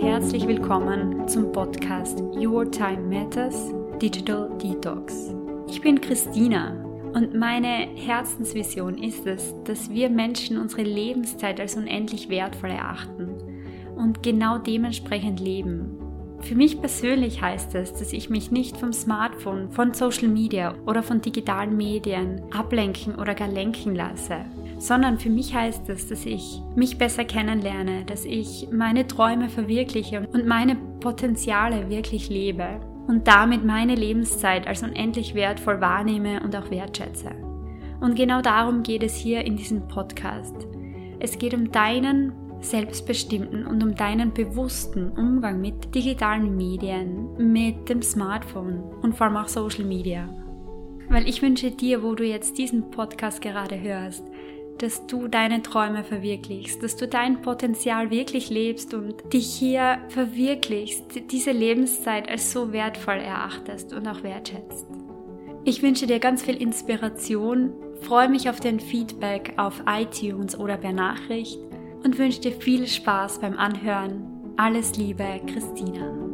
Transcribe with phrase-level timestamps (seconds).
[0.00, 5.34] herzlich willkommen zum Podcast Your Time Matters Digital Detox.
[5.68, 6.70] Ich bin Christina
[7.12, 13.28] und meine Herzensvision ist es, dass wir Menschen unsere Lebenszeit als unendlich wertvoll erachten
[13.94, 15.98] und genau dementsprechend leben.
[16.40, 21.02] Für mich persönlich heißt es, dass ich mich nicht vom Smartphone, von Social Media oder
[21.02, 24.46] von digitalen Medien ablenken oder gar lenken lasse,
[24.80, 30.26] sondern für mich heißt es, dass ich mich besser kennenlerne, dass ich meine Träume verwirkliche
[30.32, 36.70] und meine Potenziale wirklich lebe und damit meine Lebenszeit als unendlich wertvoll wahrnehme und auch
[36.70, 37.30] wertschätze.
[38.00, 40.56] Und genau darum geht es hier in diesem Podcast.
[41.18, 48.00] Es geht um deinen selbstbestimmten und um deinen bewussten Umgang mit digitalen Medien, mit dem
[48.00, 50.26] Smartphone und vor allem auch Social Media.
[51.10, 54.24] Weil ich wünsche dir, wo du jetzt diesen Podcast gerade hörst,
[54.82, 61.30] dass du deine Träume verwirklichst, dass du dein Potenzial wirklich lebst und dich hier verwirklichst,
[61.30, 64.86] diese Lebenszeit als so wertvoll erachtest und auch wertschätzt.
[65.64, 70.92] Ich wünsche dir ganz viel Inspiration, freue mich auf dein Feedback auf iTunes oder per
[70.92, 71.58] Nachricht
[72.02, 74.54] und wünsche dir viel Spaß beim Anhören.
[74.56, 76.29] Alles Liebe, Christina.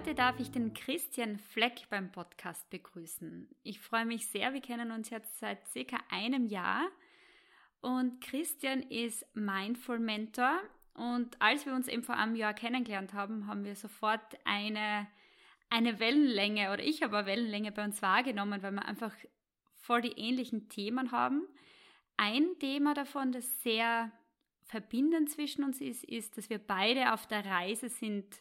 [0.00, 3.46] Heute darf ich den Christian Fleck beim Podcast begrüßen.
[3.62, 6.88] Ich freue mich sehr, wir kennen uns jetzt seit circa einem Jahr
[7.82, 10.58] und Christian ist Mindful Mentor.
[10.94, 15.06] Und als wir uns eben vor einem Jahr kennengelernt haben, haben wir sofort eine,
[15.68, 19.14] eine Wellenlänge oder ich habe eine Wellenlänge bei uns wahrgenommen, weil wir einfach
[19.74, 21.46] voll die ähnlichen Themen haben.
[22.16, 24.10] Ein Thema davon, das sehr
[24.62, 28.40] verbindend zwischen uns ist, ist, dass wir beide auf der Reise sind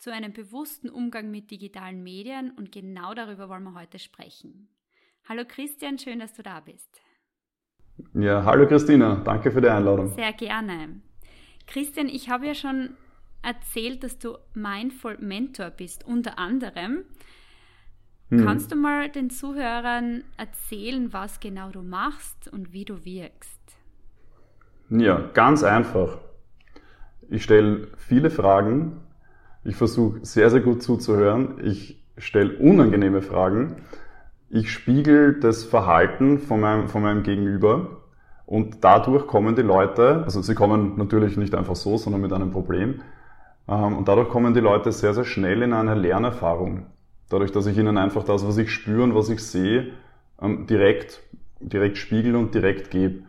[0.00, 4.68] zu einem bewussten Umgang mit digitalen Medien und genau darüber wollen wir heute sprechen.
[5.28, 7.00] Hallo Christian, schön, dass du da bist.
[8.14, 10.08] Ja, hallo Christina, danke für die Einladung.
[10.14, 11.02] Sehr gerne.
[11.66, 12.96] Christian, ich habe ja schon
[13.42, 17.04] erzählt, dass du Mindful Mentor bist, unter anderem.
[18.30, 18.44] Hm.
[18.44, 23.60] Kannst du mal den Zuhörern erzählen, was genau du machst und wie du wirkst?
[24.88, 26.18] Ja, ganz einfach.
[27.28, 29.02] Ich stelle viele Fragen.
[29.64, 31.60] Ich versuche sehr, sehr gut zuzuhören.
[31.62, 33.76] Ich stelle unangenehme Fragen
[34.52, 38.00] ich spiegel das Verhalten von meinem, von meinem Gegenüber
[38.46, 42.50] und dadurch kommen die Leute, also sie kommen natürlich nicht einfach so, sondern mit einem
[42.50, 43.00] Problem,
[43.68, 46.86] ähm, und dadurch kommen die Leute sehr, sehr schnell in eine Lernerfahrung.
[47.28, 49.92] Dadurch, dass ich ihnen einfach das, was ich spüre und was ich sehe,
[50.42, 51.22] ähm, direkt,
[51.60, 53.22] direkt spiegel und direkt gebe.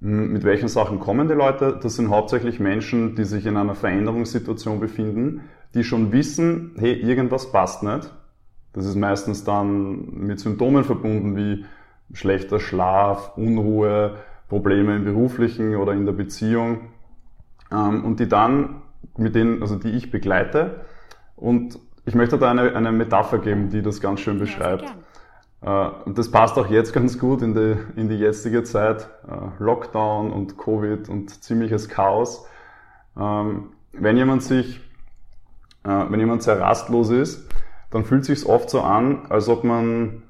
[0.00, 1.78] Mit welchen Sachen kommen die Leute?
[1.80, 5.42] Das sind hauptsächlich Menschen, die sich in einer Veränderungssituation befinden,
[5.74, 8.10] die schon wissen, hey, irgendwas passt nicht
[8.72, 11.64] das ist meistens dann mit Symptomen verbunden wie
[12.12, 14.16] schlechter Schlaf, Unruhe,
[14.48, 16.82] Probleme im beruflichen oder in der Beziehung
[17.72, 18.82] ähm, und die dann
[19.16, 20.82] mit denen, also die ich begleite
[21.36, 24.84] und ich möchte da eine, eine Metapher geben, die das ganz schön beschreibt.
[25.60, 29.10] Äh, und das passt auch jetzt ganz gut in die, in die jetzige Zeit.
[29.28, 32.46] Äh, Lockdown und Covid und ziemliches Chaos.
[33.18, 34.80] Ähm, wenn jemand sich,
[35.88, 37.48] wenn jemand sehr rastlos ist,
[37.90, 40.22] dann fühlt sich oft so an, als ob man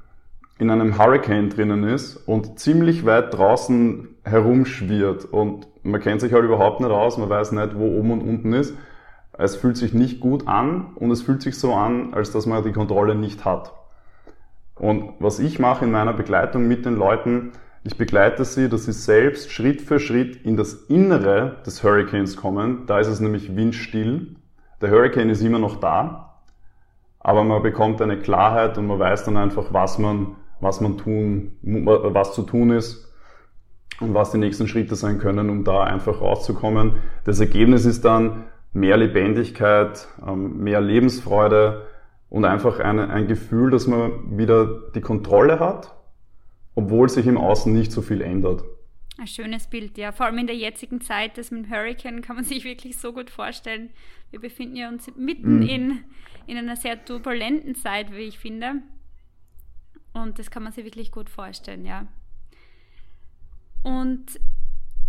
[0.58, 6.44] in einem Hurricane drinnen ist und ziemlich weit draußen herumschwirrt und man kennt sich halt
[6.44, 8.74] überhaupt nicht aus, man weiß nicht, wo oben und unten ist.
[9.32, 12.64] Es fühlt sich nicht gut an und es fühlt sich so an, als dass man
[12.64, 13.72] die Kontrolle nicht hat.
[14.74, 17.52] Und was ich mache in meiner Begleitung mit den Leuten,
[17.84, 22.84] ich begleite sie, dass sie selbst Schritt für Schritt in das Innere des Hurricanes kommen.
[22.86, 24.36] Da ist es nämlich windstill.
[24.80, 26.34] Der Hurricane ist immer noch da,
[27.20, 31.52] aber man bekommt eine Klarheit und man weiß dann einfach, was man, was man tun,
[31.62, 33.12] was zu tun ist
[34.00, 36.94] und was die nächsten Schritte sein können, um da einfach rauszukommen.
[37.24, 41.86] Das Ergebnis ist dann mehr Lebendigkeit, ähm, mehr Lebensfreude
[42.30, 45.94] und einfach eine, ein Gefühl, dass man wieder die Kontrolle hat,
[46.74, 48.62] obwohl sich im Außen nicht so viel ändert.
[49.18, 50.12] Ein schönes Bild, ja.
[50.12, 53.12] Vor allem in der jetzigen Zeit, das mit dem Hurricane kann man sich wirklich so
[53.12, 53.90] gut vorstellen.
[54.30, 55.68] Wir befinden ja uns mitten mhm.
[55.68, 56.04] in,
[56.46, 58.82] in einer sehr turbulenten Zeit, wie ich finde.
[60.12, 62.06] Und das kann man sich wirklich gut vorstellen, ja.
[63.82, 64.40] Und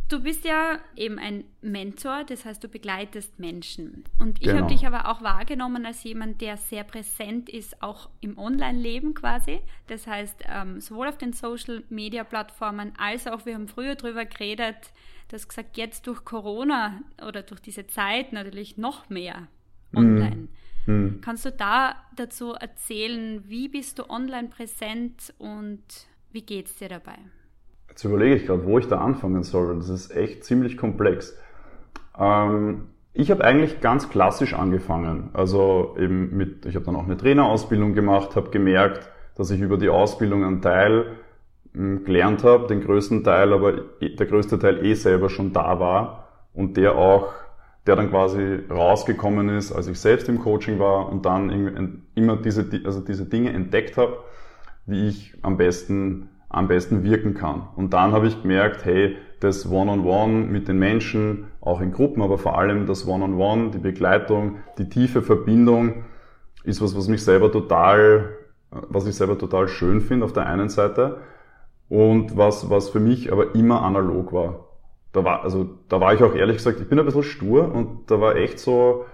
[0.09, 4.05] Du bist ja eben ein Mentor, das heißt, du begleitest Menschen.
[4.17, 4.61] Und ich genau.
[4.61, 9.61] habe dich aber auch wahrgenommen als jemand, der sehr präsent ist, auch im Online-Leben quasi.
[9.85, 14.93] Das heißt, ähm, sowohl auf den Social-Media-Plattformen als auch, wir haben früher darüber geredet,
[15.27, 19.47] dass gesagt, jetzt durch Corona oder durch diese Zeit natürlich noch mehr
[19.95, 20.47] online.
[20.87, 21.21] Mhm.
[21.21, 25.83] Kannst du da dazu erzählen, wie bist du online präsent und
[26.31, 27.19] wie geht es dir dabei?
[27.99, 29.75] Jetzt überlege ich gerade, wo ich da anfangen soll.
[29.75, 31.37] Das ist echt ziemlich komplex.
[32.17, 35.31] Ähm, ich habe eigentlich ganz klassisch angefangen.
[35.33, 39.75] Also eben mit, ich habe dann auch eine Trainerausbildung gemacht, habe gemerkt, dass ich über
[39.75, 41.17] die Ausbildung einen Teil
[41.73, 46.29] hm, gelernt habe, den größten Teil, aber der größte Teil eh selber schon da war
[46.53, 47.33] und der auch
[47.85, 52.65] der dann quasi rausgekommen ist, als ich selbst im Coaching war und dann immer diese,
[52.85, 54.19] also diese Dinge entdeckt habe,
[54.85, 57.67] wie ich am besten, am besten wirken kann.
[57.75, 61.91] Und dann habe ich gemerkt, hey, das One-on-One -on -One mit den Menschen, auch in
[61.91, 66.03] Gruppen, aber vor allem das One-on-One, -on -One, die Begleitung, die tiefe Verbindung,
[66.63, 68.31] ist was, was mich selber total,
[68.71, 71.17] was ich selber total schön finde auf der einen Seite
[71.87, 74.69] und was, was für mich aber immer analog war
[75.11, 78.11] da war, also da war ich auch ehrlich gesagt, ich bin ein bisschen stur und
[78.11, 79.05] da war echt so,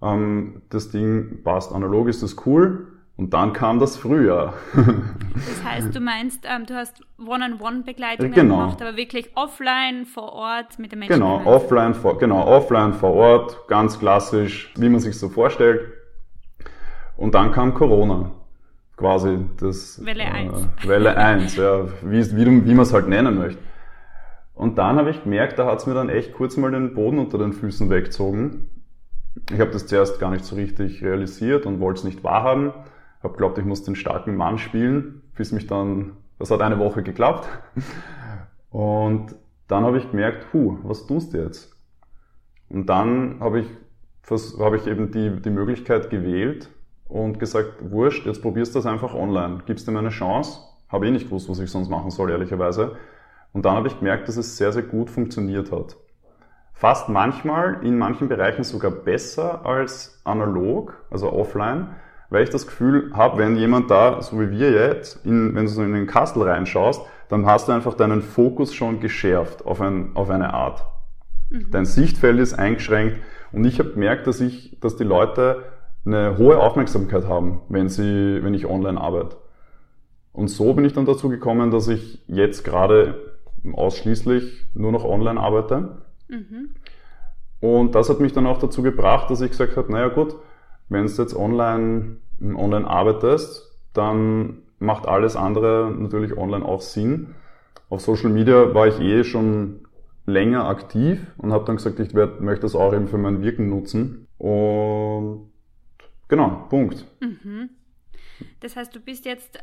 [0.00, 2.88] ähm, das Ding passt, analog ist das cool.
[3.16, 4.54] Und dann kam das Frühjahr.
[4.74, 8.56] das heißt, du meinst, ähm, du hast One-on-One-Begleitung genau.
[8.56, 11.14] gemacht, aber wirklich offline, vor Ort mit den Menschen.
[11.14, 15.82] Genau, offline vor, genau, offline vor Ort, ganz klassisch, wie man sich so vorstellt.
[17.16, 18.32] Und dann kam Corona.
[18.96, 20.68] Quasi das Welle 1.
[20.84, 23.60] Äh, Welle 1, ja, wie, wie, wie man es halt nennen möchte.
[24.54, 27.18] Und dann habe ich gemerkt, da hat es mir dann echt kurz mal den Boden
[27.18, 28.70] unter den Füßen weggezogen.
[29.50, 32.72] Ich habe das zuerst gar nicht so richtig realisiert und wollte es nicht wahrhaben.
[33.22, 37.02] Habe glaubt, ich muss den starken Mann spielen, bis mich dann, das hat eine Woche
[37.02, 37.48] geklappt.
[38.70, 39.36] Und
[39.68, 41.76] dann habe ich gemerkt, hu, was tust du jetzt?
[42.68, 43.66] Und dann habe ich,
[44.58, 46.70] habe ich eben die, die Möglichkeit gewählt
[47.06, 49.58] und gesagt, wurscht, jetzt probierst du das einfach online.
[49.66, 50.60] Gibst dir mal eine Chance.
[50.88, 52.96] Habe eh nicht gewusst, was ich sonst machen soll, ehrlicherweise.
[53.52, 55.96] Und dann habe ich gemerkt, dass es sehr, sehr gut funktioniert hat.
[56.72, 61.88] Fast manchmal, in manchen Bereichen sogar besser als analog, also offline,
[62.32, 65.70] weil ich das Gefühl habe, wenn jemand da, so wie wir jetzt, in, wenn du
[65.70, 70.12] so in den Kastel reinschaust, dann hast du einfach deinen Fokus schon geschärft auf, ein,
[70.14, 70.84] auf eine Art.
[71.50, 71.70] Mhm.
[71.70, 73.18] Dein Sichtfeld ist eingeschränkt
[73.52, 75.64] und ich habe gemerkt, dass ich, dass die Leute
[76.06, 79.36] eine hohe Aufmerksamkeit haben, wenn sie, wenn ich online arbeite.
[80.32, 83.14] Und so bin ich dann dazu gekommen, dass ich jetzt gerade
[83.70, 85.98] ausschließlich nur noch online arbeite.
[86.28, 86.70] Mhm.
[87.60, 90.34] Und das hat mich dann auch dazu gebracht, dass ich gesagt habe, naja gut,
[90.92, 97.34] wenn du jetzt online, online arbeitest, dann macht alles andere natürlich online auch Sinn.
[97.88, 99.86] Auf Social Media war ich eh schon
[100.26, 103.68] länger aktiv und habe dann gesagt, ich werd, möchte das auch eben für mein Wirken
[103.68, 104.26] nutzen.
[104.38, 105.50] Und
[106.28, 107.06] genau, Punkt.
[107.20, 107.70] Mhm.
[108.60, 109.58] Das heißt, du bist jetzt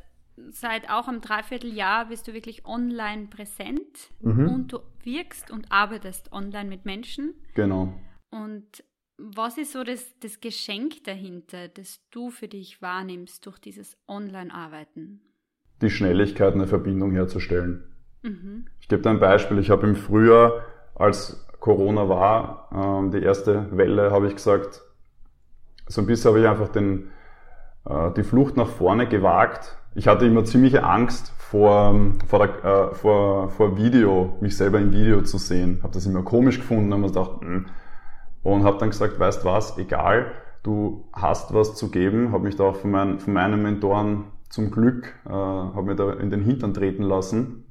[0.51, 4.47] seit auch einem Dreivierteljahr bist du wirklich online präsent mhm.
[4.47, 7.33] und du wirkst und arbeitest online mit Menschen.
[7.55, 7.93] Genau.
[8.31, 8.83] Und
[9.19, 15.21] was ist so das, das Geschenk dahinter, das du für dich wahrnimmst durch dieses Online-Arbeiten?
[15.81, 17.83] Die Schnelligkeit, eine Verbindung herzustellen.
[18.23, 18.67] Mhm.
[18.79, 19.59] Ich gebe dir ein Beispiel.
[19.59, 20.63] Ich habe im Frühjahr,
[20.95, 24.81] als Corona war, ähm, die erste Welle, habe ich gesagt,
[25.87, 27.11] so ein bisschen habe ich einfach den,
[27.85, 31.95] äh, die Flucht nach vorne gewagt ich hatte immer ziemliche Angst vor,
[32.27, 35.79] vor, der, äh, vor, vor Video, mich selber im Video zu sehen.
[35.81, 37.65] Habe das immer komisch gefunden, habe mir gedacht, mh.
[38.43, 40.31] Und habe dann gesagt, weißt was, egal,
[40.63, 42.31] du hast was zu geben.
[42.31, 46.13] Habe mich da auch von, mein, von meinen Mentoren zum Glück, äh, habe mir da
[46.13, 47.65] in den Hintern treten lassen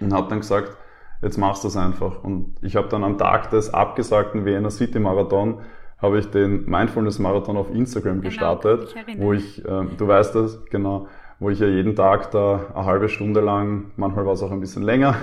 [0.00, 0.76] und habe dann gesagt,
[1.22, 2.22] jetzt machst du es einfach.
[2.24, 5.60] Und ich habe dann am Tag des abgesagten Vienna City Marathon
[5.98, 10.34] habe ich den Mindfulness Marathon auf Instagram genau, gestartet, ich wo ich, äh, du weißt
[10.34, 11.08] das, genau,
[11.38, 14.60] wo ich ja jeden Tag da eine halbe Stunde lang, manchmal war es auch ein
[14.60, 15.16] bisschen länger,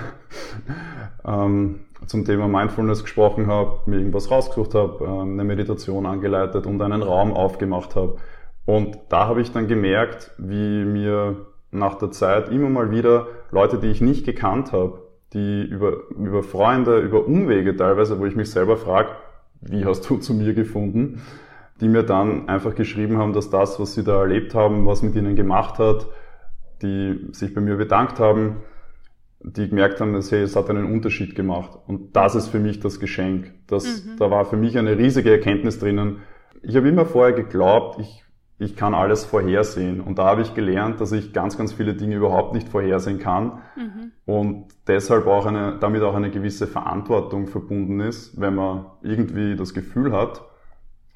[1.24, 6.80] ähm, zum Thema Mindfulness gesprochen habe, mir irgendwas rausgesucht habe, ähm, eine Meditation angeleitet und
[6.82, 8.16] einen Raum aufgemacht habe.
[8.66, 13.78] Und da habe ich dann gemerkt, wie mir nach der Zeit immer mal wieder Leute,
[13.78, 18.50] die ich nicht gekannt habe, die über, über Freunde, über Umwege teilweise, wo ich mich
[18.50, 19.10] selber frage,
[19.60, 21.22] wie hast du zu mir gefunden,
[21.80, 25.16] die mir dann einfach geschrieben haben, dass das, was sie da erlebt haben, was mit
[25.16, 26.06] ihnen gemacht hat,
[26.82, 28.58] die sich bei mir bedankt haben,
[29.44, 31.78] die gemerkt haben, dass hey, es hat einen Unterschied gemacht.
[31.86, 33.52] Und das ist für mich das Geschenk.
[33.66, 34.16] Das, mhm.
[34.18, 36.18] Da war für mich eine riesige Erkenntnis drinnen.
[36.62, 38.24] Ich habe immer vorher geglaubt, ich,
[38.58, 40.00] ich kann alles vorhersehen.
[40.00, 43.60] Und da habe ich gelernt, dass ich ganz, ganz viele Dinge überhaupt nicht vorhersehen kann.
[43.76, 44.12] Mhm.
[44.24, 49.74] Und deshalb auch eine, damit auch eine gewisse Verantwortung verbunden ist, wenn man irgendwie das
[49.74, 50.42] Gefühl hat,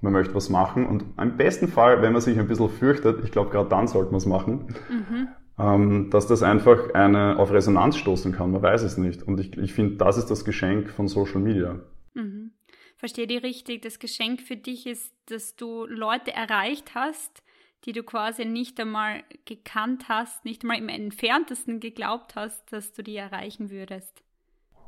[0.00, 3.32] man möchte was machen und im besten Fall, wenn man sich ein bisschen fürchtet, ich
[3.32, 5.28] glaube, gerade dann sollte man es machen, mhm.
[5.58, 8.52] Ähm, dass das einfach eine auf Resonanz stoßen kann.
[8.52, 9.22] Man weiß es nicht.
[9.22, 11.80] Und ich, ich finde, das ist das Geschenk von Social Media.
[12.14, 12.52] Mhm.
[12.96, 17.42] verstehe die richtig, das Geschenk für dich ist, dass du Leute erreicht hast,
[17.84, 23.02] die du quasi nicht einmal gekannt hast, nicht einmal im entferntesten geglaubt hast, dass du
[23.02, 24.22] die erreichen würdest.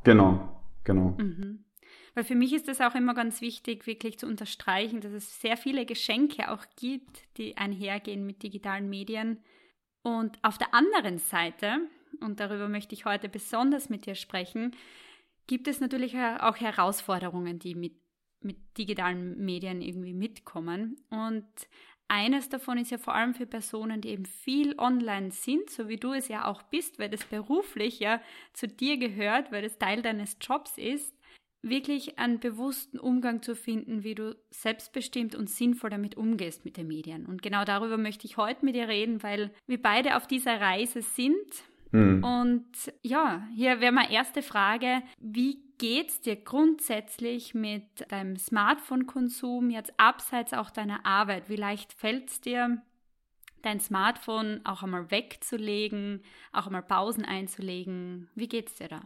[0.02, 1.14] Genau, genau.
[1.18, 1.64] Mhm.
[2.14, 5.56] Weil für mich ist das auch immer ganz wichtig, wirklich zu unterstreichen, dass es sehr
[5.56, 9.38] viele Geschenke auch gibt, die einhergehen mit digitalen Medien.
[10.02, 11.88] Und auf der anderen Seite,
[12.20, 14.74] und darüber möchte ich heute besonders mit dir sprechen,
[15.46, 17.94] gibt es natürlich auch Herausforderungen, die mit,
[18.40, 20.96] mit digitalen Medien irgendwie mitkommen.
[21.10, 21.46] Und
[22.08, 25.96] eines davon ist ja vor allem für Personen, die eben viel online sind, so wie
[25.96, 28.20] du es ja auch bist, weil das beruflich ja
[28.52, 31.14] zu dir gehört, weil das Teil deines Jobs ist,
[31.62, 36.88] wirklich einen bewussten Umgang zu finden, wie du selbstbestimmt und sinnvoll damit umgehst mit den
[36.88, 37.26] Medien.
[37.26, 41.02] Und genau darüber möchte ich heute mit dir reden, weil wir beide auf dieser Reise
[41.02, 41.64] sind.
[41.92, 42.24] Mhm.
[42.24, 49.92] Und ja, hier wäre meine erste Frage, wie geht's dir grundsätzlich mit deinem Smartphone-Konsum jetzt
[49.98, 51.48] abseits auch deiner Arbeit?
[51.48, 52.82] Wie leicht fällt es dir,
[53.62, 58.28] dein Smartphone auch einmal wegzulegen, auch einmal Pausen einzulegen?
[58.34, 59.00] Wie geht's dir da?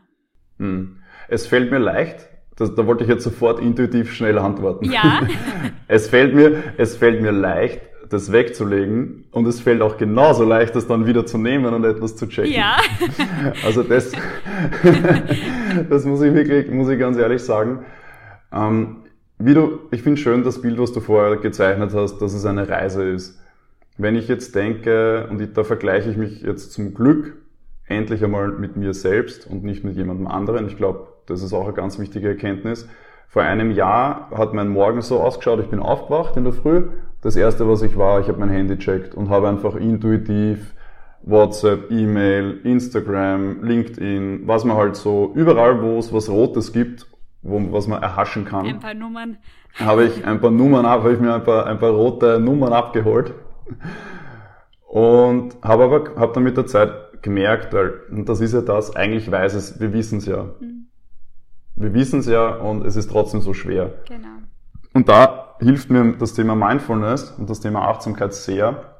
[0.58, 1.02] Hm.
[1.28, 4.90] Es fällt mir leicht, das, da wollte ich jetzt sofort intuitiv schnell antworten.
[4.90, 5.20] Ja.
[5.88, 7.80] es fällt mir, es fällt mir leicht,
[8.11, 12.16] das wegzulegen und es fällt auch genauso leicht, das dann wieder zu nehmen und etwas
[12.16, 12.52] zu checken.
[12.52, 12.76] Ja.
[13.64, 14.12] Also das,
[15.90, 17.84] das muss ich wirklich, muss ich ganz ehrlich sagen.
[18.52, 18.99] Ähm,
[19.38, 22.68] wie du, ich finde schön das Bild, was du vorher gezeichnet hast, dass es eine
[22.68, 23.40] Reise ist.
[23.96, 27.37] Wenn ich jetzt denke, und ich, da vergleiche ich mich jetzt zum Glück
[27.87, 30.66] endlich einmal mit mir selbst und nicht mit jemandem anderen.
[30.66, 32.88] Ich glaube, das ist auch eine ganz wichtige Erkenntnis.
[33.28, 36.88] Vor einem Jahr hat mein Morgen so ausgeschaut, ich bin aufgewacht in der Früh.
[37.21, 40.75] Das erste, was ich war, ich habe mein Handy checkt und habe einfach intuitiv
[41.23, 47.07] WhatsApp, E-Mail, Instagram, LinkedIn, was man halt so, überall wo es was Rotes gibt,
[47.43, 48.66] wo, was man erhaschen kann.
[48.66, 49.38] Ein paar Nummern.
[49.78, 52.73] Habe ich ein paar Nummern ab, habe ich mir ein paar, ein paar rote Nummern
[52.73, 53.35] abgeholt.
[54.87, 58.95] Und habe aber, habe dann mit der Zeit gemerkt, weil, und das ist ja das,
[58.95, 60.45] eigentlich weiß es, wir wissen es ja.
[60.61, 60.84] Mhm.
[61.76, 63.95] Wir wissen es ja und es ist trotzdem so schwer.
[64.09, 64.28] Genau.
[64.93, 68.95] Und da hilft mir das Thema Mindfulness und das Thema Achtsamkeit sehr.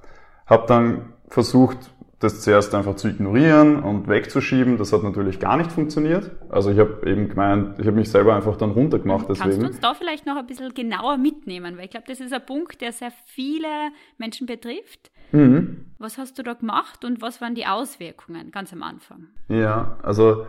[0.47, 1.79] Hab dann versucht,
[2.25, 4.79] das zuerst einfach zu ignorieren und wegzuschieben.
[4.79, 6.31] Das hat natürlich gar nicht funktioniert.
[6.49, 9.27] Also ich habe eben gemeint, ich habe mich selber einfach dann runtergemacht.
[9.29, 9.51] Deswegen.
[9.51, 11.77] Kannst du uns da vielleicht noch ein bisschen genauer mitnehmen?
[11.77, 13.69] Weil ich glaube, das ist ein Punkt, der sehr viele
[14.17, 15.11] Menschen betrifft.
[15.33, 15.87] Mhm.
[15.99, 19.29] Was hast du da gemacht und was waren die Auswirkungen ganz am Anfang?
[19.49, 20.47] Ja, also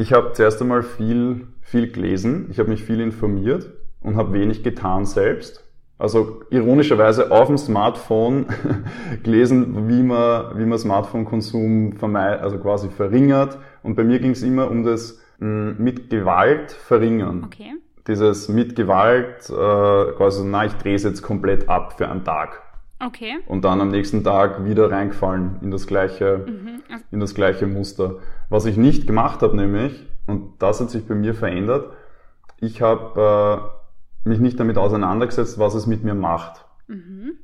[0.00, 4.62] ich habe zuerst einmal viel, viel gelesen, ich habe mich viel informiert und habe wenig
[4.62, 5.64] getan selbst.
[5.98, 8.46] Also ironischerweise auf dem Smartphone
[9.22, 13.58] gelesen, wie man, wie man Smartphone-Konsum vermeidet, also quasi verringert.
[13.82, 17.44] Und bei mir ging es immer um das mh, hm, mit Gewalt verringern.
[17.44, 17.74] Okay.
[18.08, 22.62] Dieses mit Gewalt, äh, quasi, na, ich drehe es jetzt komplett ab für einen Tag.
[23.00, 23.38] Okay.
[23.46, 26.82] Und dann am nächsten Tag wieder reingefallen in das gleiche, mhm.
[27.10, 28.16] in das gleiche Muster.
[28.50, 31.92] Was ich nicht gemacht habe, nämlich, und das hat sich bei mir verändert,
[32.60, 33.72] ich habe
[34.24, 36.66] äh, mich nicht damit auseinandergesetzt, was es mit mir macht.
[36.88, 37.38] Mhm.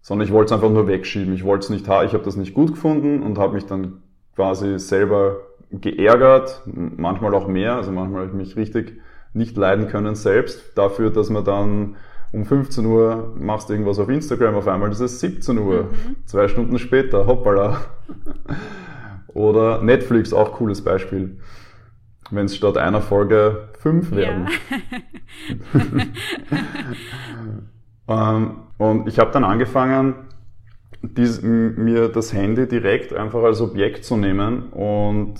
[0.00, 1.34] Sondern ich wollte es einfach nur wegschieben.
[1.34, 4.02] Ich wollte es nicht haben, ich habe das nicht gut gefunden und habe mich dann
[4.34, 5.36] quasi selber
[5.70, 9.00] geärgert, manchmal auch mehr, also manchmal habe ich mich richtig
[9.34, 11.96] nicht leiden können selbst, dafür, dass man dann
[12.32, 16.16] um 15 Uhr machst du irgendwas auf Instagram, auf einmal ist es 17 Uhr, mhm.
[16.24, 17.82] zwei Stunden später, hoppala.
[19.28, 21.38] Oder Netflix, auch cooles Beispiel.
[22.30, 24.48] Wenn es statt einer Folge fünf werden.
[28.08, 28.30] Ja.
[28.36, 30.14] ähm, und ich habe dann angefangen,
[31.02, 34.70] dies, mir das Handy direkt einfach als Objekt zu nehmen.
[34.70, 35.34] Und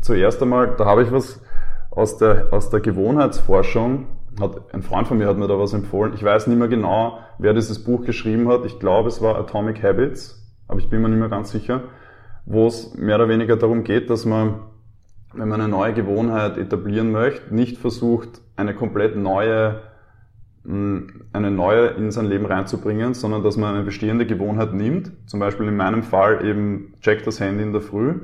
[0.00, 1.42] zuerst einmal, da habe ich was
[1.90, 4.06] aus der, aus der Gewohnheitsforschung
[4.42, 6.12] hat, ein Freund von mir hat mir da was empfohlen.
[6.14, 8.66] Ich weiß nicht mehr genau, wer dieses Buch geschrieben hat.
[8.66, 11.84] Ich glaube, es war Atomic Habits, aber ich bin mir nicht mehr ganz sicher,
[12.44, 14.60] wo es mehr oder weniger darum geht, dass man,
[15.32, 19.80] wenn man eine neue Gewohnheit etablieren möchte, nicht versucht, eine komplett neue,
[20.64, 25.12] hm, eine neue in sein Leben reinzubringen, sondern dass man eine bestehende Gewohnheit nimmt.
[25.26, 28.20] Zum Beispiel in meinem Fall eben check das Handy in der Früh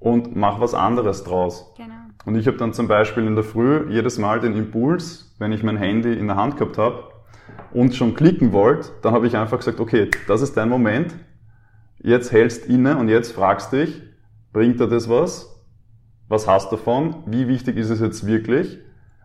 [0.00, 1.72] und mach was anderes draus.
[1.76, 1.94] Genau.
[2.24, 5.64] Und ich habe dann zum Beispiel in der Früh jedes Mal den Impuls, wenn ich
[5.64, 7.02] mein Handy in der Hand gehabt habe
[7.72, 11.16] und schon klicken wollte, dann habe ich einfach gesagt, okay, das ist dein Moment,
[11.98, 14.02] jetzt hältst inne und jetzt fragst dich,
[14.52, 15.64] bringt dir das was?
[16.28, 17.24] Was hast du davon?
[17.26, 18.78] Wie wichtig ist es jetzt wirklich?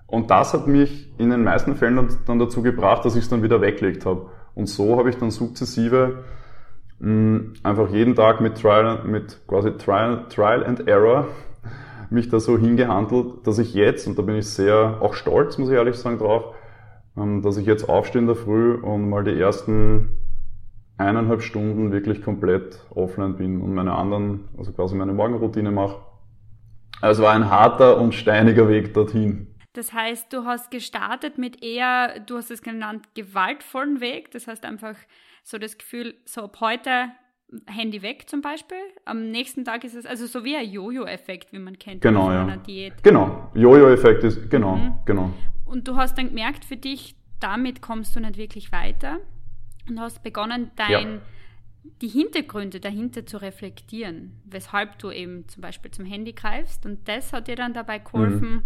[0.08, 3.44] Und das hat mich in den meisten Fällen dann dazu gebracht, dass ich es dann
[3.44, 4.30] wieder weggelegt habe.
[4.54, 6.24] Und so habe ich dann sukzessive
[7.00, 11.28] mh, einfach jeden Tag mit Trial, mit quasi Trial, Trial and Error
[12.10, 15.70] mich da so hingehandelt, dass ich jetzt, und da bin ich sehr auch stolz, muss
[15.70, 16.54] ich ehrlich sagen, drauf,
[17.18, 20.10] ähm, dass ich jetzt aufstehe in der Früh und mal die ersten
[20.98, 26.00] eineinhalb Stunden wirklich komplett offline bin und meine anderen, also quasi meine Morgenroutine mache.
[27.02, 29.48] Also war ein harter und steiniger Weg dorthin.
[29.74, 34.32] Das heißt, du hast gestartet mit eher, du hast es genannt, gewaltvollen Weg.
[34.32, 34.96] Das heißt einfach
[35.44, 37.10] so das Gefühl, so ab heute
[37.68, 38.78] Handy weg zum Beispiel.
[39.06, 42.44] Am nächsten Tag ist es also so wie ein Jojo-Effekt, wie man kennt genau, ja.
[42.44, 43.04] einer Diät.
[43.04, 44.94] Genau, Jojo-Effekt ist, genau, mhm.
[45.06, 45.34] genau.
[45.66, 49.20] Und du hast dann gemerkt, für dich, damit kommst du nicht wirklich weiter
[49.88, 51.22] und hast begonnen, dein, ja.
[52.02, 56.86] die Hintergründe dahinter zu reflektieren, weshalb du eben zum Beispiel zum Handy greifst.
[56.86, 58.62] Und das hat dir dann dabei geholfen, mhm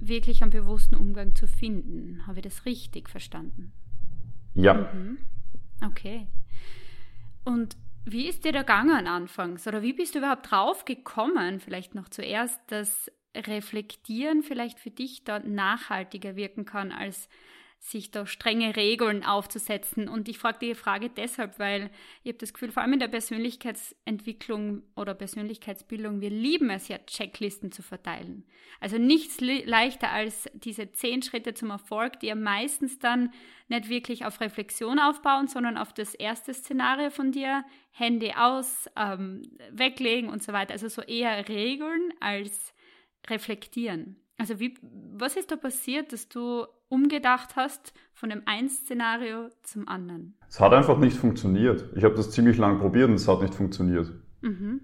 [0.00, 2.26] wirklich einen bewussten Umgang zu finden.
[2.26, 3.72] Habe ich das richtig verstanden?
[4.54, 4.74] Ja.
[4.74, 5.18] Mhm.
[5.84, 6.26] Okay.
[7.44, 9.66] Und wie ist dir der gegangen anfangs?
[9.66, 15.24] Oder wie bist du überhaupt drauf gekommen, vielleicht noch zuerst, dass Reflektieren vielleicht für dich
[15.24, 17.28] da nachhaltiger wirken kann als
[17.84, 20.08] sich da strenge Regeln aufzusetzen.
[20.08, 21.90] Und ich frage die Frage deshalb, weil
[22.22, 26.96] ich habe das Gefühl, vor allem in der Persönlichkeitsentwicklung oder Persönlichkeitsbildung, wir lieben es ja,
[26.96, 28.46] Checklisten zu verteilen.
[28.80, 33.32] Also nichts leichter als diese zehn Schritte zum Erfolg, die ja meistens dann
[33.68, 39.42] nicht wirklich auf Reflexion aufbauen, sondern auf das erste Szenario von dir, Handy aus, ähm,
[39.70, 40.72] weglegen und so weiter.
[40.72, 42.72] Also so eher Regeln als
[43.28, 44.16] reflektieren.
[44.38, 49.88] Also wie, was ist da passiert, dass du umgedacht hast von dem einen Szenario zum
[49.88, 50.36] anderen?
[50.48, 51.90] Es hat einfach nicht funktioniert.
[51.96, 54.12] Ich habe das ziemlich lang probiert und es hat nicht funktioniert.
[54.42, 54.80] Mhm.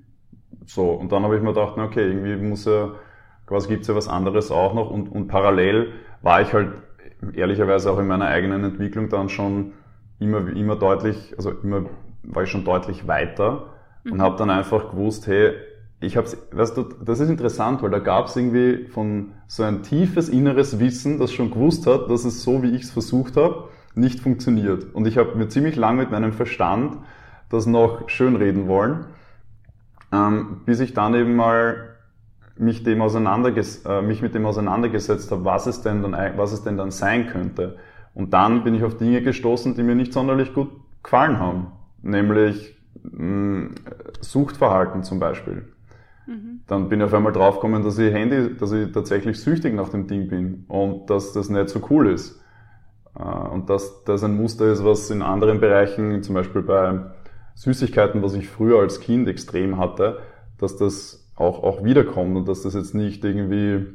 [0.67, 2.95] So, und dann habe ich mir gedacht, na okay, irgendwie muss ja,
[3.47, 6.73] quasi gibt es ja was anderes auch noch und, und parallel war ich halt
[7.33, 9.73] ehrlicherweise auch in meiner eigenen Entwicklung dann schon
[10.19, 11.87] immer, immer deutlich, also immer
[12.25, 13.73] war ich schon deutlich weiter
[14.05, 14.13] mhm.
[14.13, 15.55] und habe dann einfach gewusst, hey,
[16.01, 20.29] ich hab's, weißt du, das ist interessant, weil da gab's irgendwie von so ein tiefes
[20.29, 24.21] inneres Wissen, das schon gewusst hat, dass es so, wie ich es versucht habe, nicht
[24.21, 24.95] funktioniert.
[24.95, 26.97] Und ich habe mir ziemlich lang mit meinem Verstand
[27.51, 29.07] das noch schönreden wollen,
[30.13, 31.97] ähm, bis ich dann eben mal
[32.57, 36.63] mich, dem auseinanderges äh, mich mit dem auseinandergesetzt habe, was es, denn dann, was es
[36.63, 37.77] denn dann sein könnte.
[38.15, 40.71] Und dann bin ich auf Dinge gestoßen, die mir nicht sonderlich gut
[41.03, 41.69] gefallen haben.
[42.03, 43.75] Nämlich mh, mm,
[44.21, 45.65] Suchtverhalten zum Beispiel.
[46.31, 46.61] Mhm.
[46.69, 50.07] Dann bin ich auf einmal draufgekommen, dass ich Handy, dass ich tatsächlich süchtig nach dem
[50.07, 52.41] Ding bin und dass das nicht so cool ist.
[53.19, 57.01] Äh, und dass das ein Muster ist, was in anderen Bereichen, zum Beispiel bei
[57.57, 60.21] Süßigkeiten, was ich früher als Kind extrem hatte,
[60.57, 63.87] dass das auch, auch wiederkommt und dass das jetzt nicht irgendwie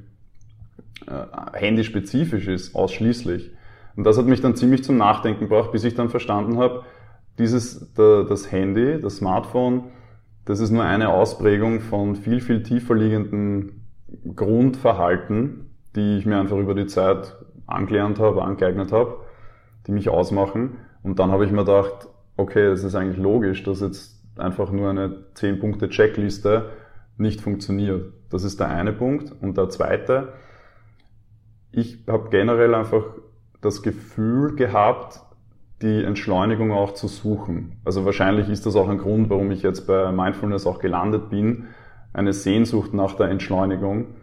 [1.08, 3.52] äh, handyspezifisch ist, ausschließlich.
[3.96, 6.84] Und das hat mich dann ziemlich zum Nachdenken gebracht, bis ich dann verstanden habe,
[7.38, 9.86] dieses, das Handy, das Smartphone,
[10.46, 13.88] das ist nur eine Ausprägung von viel, viel tiefer liegenden
[14.36, 17.36] Grundverhalten, die ich mir einfach über die Zeit
[17.68, 19.18] angelernt habe, angeeignet habe,
[19.88, 20.78] die mich ausmachen.
[21.04, 24.90] Und dann habe ich mir gedacht, okay, es ist eigentlich logisch, dass jetzt einfach nur
[24.90, 26.70] eine 10-Punkte-Checkliste
[27.18, 28.14] nicht funktioniert.
[28.30, 29.32] Das ist der eine Punkt.
[29.42, 30.34] Und der zweite,
[31.72, 33.04] ich habe generell einfach
[33.62, 35.22] das Gefühl gehabt,
[35.82, 37.80] die Entschleunigung auch zu suchen.
[37.84, 41.68] Also wahrscheinlich ist das auch ein Grund, warum ich jetzt bei Mindfulness auch gelandet bin,
[42.14, 44.16] eine Sehnsucht nach der Entschleunigung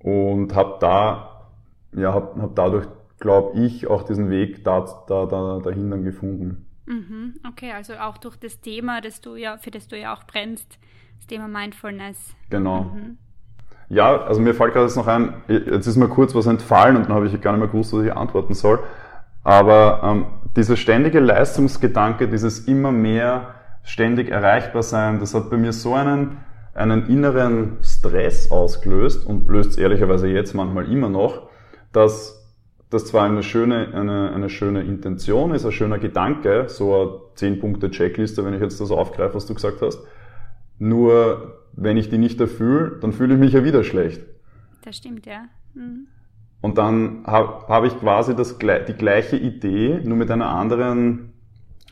[0.00, 1.48] und habe da,
[1.92, 2.86] ja, habe hab dadurch,
[3.18, 6.66] glaube ich, auch diesen Weg da, da, da, dahin dann gefunden.
[6.86, 10.24] Mhm, okay, also auch durch das Thema, das du ja, für das du ja auch
[10.24, 10.78] brennst,
[11.16, 12.34] das Thema Mindfulness.
[12.50, 12.84] Genau.
[12.84, 13.18] Mhm.
[13.90, 17.04] Ja, also mir fällt gerade jetzt noch ein, jetzt ist mir kurz was entfallen und
[17.06, 18.80] dann habe ich gar nicht mehr gewusst, was ich antworten soll.
[19.48, 25.72] Aber ähm, dieser ständige Leistungsgedanke, dieses immer mehr ständig erreichbar sein, das hat bei mir
[25.72, 26.36] so einen,
[26.74, 31.48] einen inneren Stress ausgelöst und löst es ehrlicherweise jetzt manchmal immer noch,
[31.94, 32.46] dass
[32.90, 38.44] das zwar eine schöne, eine, eine schöne Intention ist, ein schöner Gedanke, so eine 10-Punkte-Checkliste,
[38.44, 39.98] wenn ich jetzt das aufgreife, was du gesagt hast,
[40.78, 44.20] nur wenn ich die nicht erfülle, dann fühle ich mich ja wieder schlecht.
[44.82, 45.44] Das stimmt, ja.
[45.72, 46.08] Mhm.
[46.60, 51.32] Und dann habe hab ich quasi das, die gleiche Idee, nur mit einer anderen,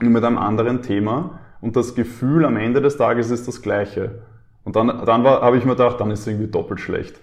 [0.01, 1.39] nur mit einem anderen Thema.
[1.61, 4.23] Und das Gefühl am Ende des Tages ist das gleiche.
[4.65, 7.21] Und dann, dann habe ich mir gedacht, dann ist es irgendwie doppelt schlecht.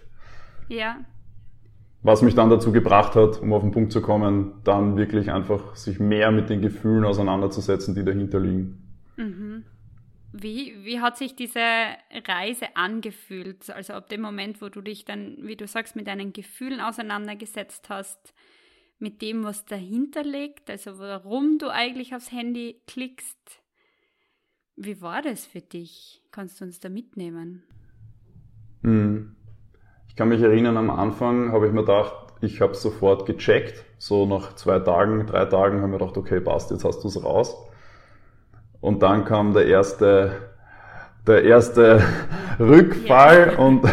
[0.69, 0.95] Ja.
[2.01, 5.75] Was mich dann dazu gebracht hat, um auf den Punkt zu kommen, dann wirklich einfach
[5.75, 8.83] sich mehr mit den Gefühlen auseinanderzusetzen, die dahinter liegen.
[9.17, 9.63] Mhm.
[10.35, 11.59] Wie, wie hat sich diese
[12.27, 13.69] Reise angefühlt?
[13.69, 17.89] Also ab dem Moment, wo du dich dann, wie du sagst, mit deinen Gefühlen auseinandergesetzt
[17.89, 18.33] hast,
[18.97, 23.61] mit dem, was dahinter liegt, also warum du eigentlich aufs Handy klickst.
[24.75, 26.23] Wie war das für dich?
[26.31, 27.61] Kannst du uns da mitnehmen?
[28.81, 29.35] Mhm.
[30.07, 33.85] Ich kann mich erinnern, am Anfang habe ich mir gedacht, ich habe sofort gecheckt.
[33.99, 37.23] So nach zwei Tagen, drei Tagen haben wir gedacht, okay, passt, jetzt hast du es
[37.23, 37.55] raus.
[38.83, 40.31] Und dann kam der erste,
[41.25, 42.01] der erste
[42.59, 43.57] Rückfall ja.
[43.57, 43.85] und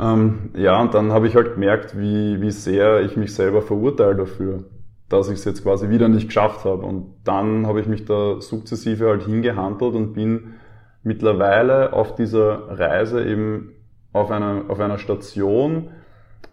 [0.00, 4.16] ähm, ja, und dann habe ich halt gemerkt, wie, wie sehr ich mich selber verurteile
[4.16, 4.64] dafür,
[5.10, 6.86] dass ich es jetzt quasi wieder nicht geschafft habe.
[6.86, 10.54] Und dann habe ich mich da sukzessive halt hingehandelt und bin
[11.02, 13.74] mittlerweile auf dieser Reise eben
[14.14, 15.90] auf einer, auf einer Station,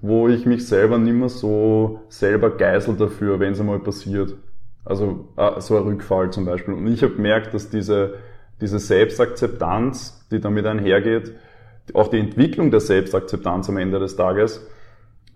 [0.02, 4.36] wo ich mich selber nicht mehr so selber geisel dafür, wenn es einmal passiert.
[4.86, 6.76] Also äh, so ein Rückfall zum Beispiel.
[6.76, 8.16] Und ich habe gemerkt, dass diese,
[8.62, 11.34] diese Selbstakzeptanz, die damit einhergeht,
[11.94, 14.68] auch die Entwicklung der Selbstakzeptanz am Ende des Tages,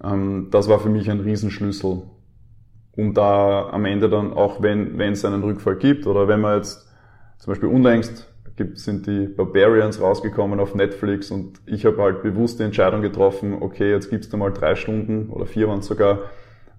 [0.04, 2.04] ähm, das war für mich ein Riesenschlüssel,
[2.96, 6.58] um da am Ende dann, auch wenn, wenn es einen Rückfall gibt oder wenn man
[6.58, 6.88] jetzt
[7.40, 12.60] zum Beispiel unlängst gibt, sind die Barbarians rausgekommen auf Netflix und ich habe halt bewusst
[12.60, 16.20] die Entscheidung getroffen, okay, jetzt gibst du mal drei Stunden oder vier waren sogar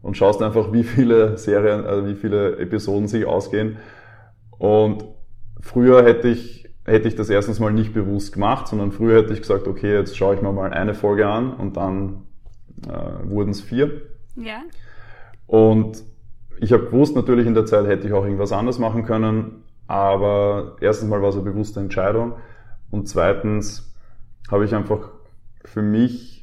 [0.03, 3.77] und schaust einfach, wie viele Serien, also wie viele Episoden sich ausgehen.
[4.59, 5.05] Und
[5.61, 9.41] früher hätte ich, hätte ich das erstens mal nicht bewusst gemacht, sondern früher hätte ich
[9.41, 12.23] gesagt, okay, jetzt schaue ich mir mal eine Folge an und dann
[12.89, 14.03] äh, wurden es vier.
[14.37, 14.63] Ja.
[15.47, 16.03] Und
[16.61, 20.77] ich habe gewusst, natürlich in der Zeit hätte ich auch irgendwas anderes machen können, aber
[20.81, 22.35] erstens mal war es eine bewusste Entscheidung
[22.91, 23.95] und zweitens
[24.51, 25.11] habe ich einfach
[25.65, 26.40] für mich,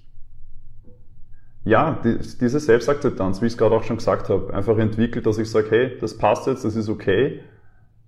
[1.67, 5.37] ja, die, diese Selbstakzeptanz, wie ich es gerade auch schon gesagt habe, einfach entwickelt, dass
[5.37, 7.43] ich sage, hey, das passt jetzt, das ist okay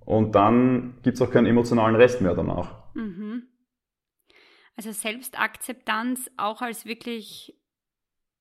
[0.10, 2.96] und dann gibt es auch keinen emotionalen Rest mehr danach.
[2.96, 3.44] Mhm.
[4.76, 7.56] Also Selbstakzeptanz auch als wirklich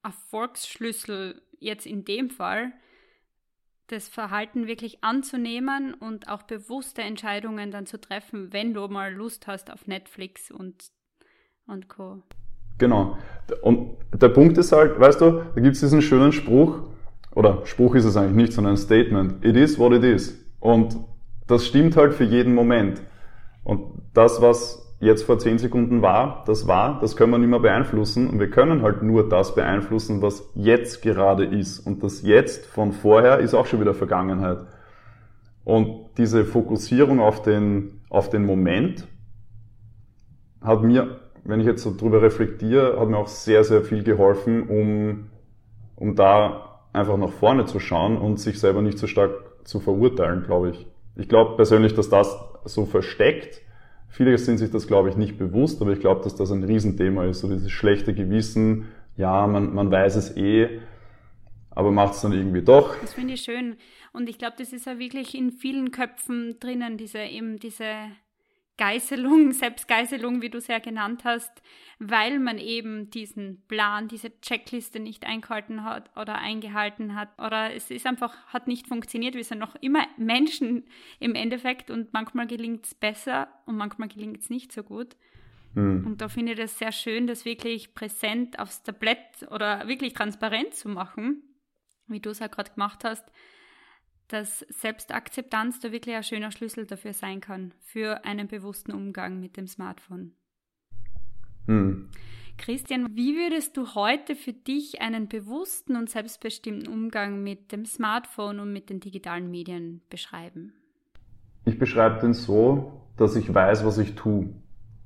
[0.02, 2.72] Erfolgsschlüssel jetzt in dem Fall
[3.88, 9.46] das Verhalten wirklich anzunehmen und auch bewusste Entscheidungen dann zu treffen, wenn du mal Lust
[9.46, 10.90] hast auf Netflix und,
[11.66, 12.22] und Co.
[12.78, 13.16] Genau.
[13.62, 16.80] Und der Punkt ist halt, weißt du, da gibt es diesen schönen Spruch,
[17.34, 19.44] oder Spruch ist es eigentlich nicht, sondern ein Statement.
[19.44, 20.44] It is what it is.
[20.60, 20.96] Und
[21.46, 23.00] das stimmt halt für jeden Moment.
[23.62, 27.60] Und das, was jetzt vor zehn Sekunden war, das war, das können wir nicht mehr
[27.60, 31.78] beeinflussen und wir können halt nur das beeinflussen, was jetzt gerade ist.
[31.80, 34.66] Und das jetzt von vorher ist auch schon wieder Vergangenheit.
[35.64, 39.06] Und diese Fokussierung auf den, auf den Moment
[40.60, 44.68] hat mir, wenn ich jetzt so drüber reflektiere, hat mir auch sehr, sehr viel geholfen,
[44.68, 45.30] um,
[45.96, 49.32] um da einfach nach vorne zu schauen und sich selber nicht so stark
[49.64, 50.86] zu verurteilen, glaube ich.
[51.16, 53.62] Ich glaube persönlich, dass das so versteckt,
[54.08, 57.26] Viele sind sich das, glaube ich, nicht bewusst, aber ich glaube, dass das ein Riesenthema
[57.26, 57.40] ist.
[57.40, 60.80] So dieses schlechte Gewissen, ja, man, man weiß es eh,
[61.70, 62.98] aber macht es dann irgendwie doch.
[63.00, 63.76] Das finde ich schön.
[64.12, 67.84] Und ich glaube, das ist ja wirklich in vielen Köpfen drinnen, diese eben diese
[68.78, 71.62] Geißelung, Selbstgeißelung, wie du es ja genannt hast,
[71.98, 77.90] weil man eben diesen Plan, diese Checkliste nicht eingehalten hat oder eingehalten hat oder es
[77.90, 79.34] ist einfach, hat nicht funktioniert.
[79.34, 80.84] Wir sind noch immer Menschen
[81.18, 85.16] im Endeffekt und manchmal gelingt es besser und manchmal gelingt es nicht so gut.
[85.74, 86.06] Mhm.
[86.06, 90.74] Und da finde ich das sehr schön, das wirklich präsent aufs Tablett oder wirklich transparent
[90.74, 91.42] zu machen,
[92.06, 93.24] wie du es ja gerade gemacht hast
[94.28, 99.56] dass Selbstakzeptanz da wirklich ein schöner Schlüssel dafür sein kann, für einen bewussten Umgang mit
[99.56, 100.32] dem Smartphone.
[101.66, 102.08] Hm.
[102.58, 108.60] Christian, wie würdest du heute für dich einen bewussten und selbstbestimmten Umgang mit dem Smartphone
[108.60, 110.72] und mit den digitalen Medien beschreiben?
[111.64, 114.48] Ich beschreibe den so, dass ich weiß, was ich tue.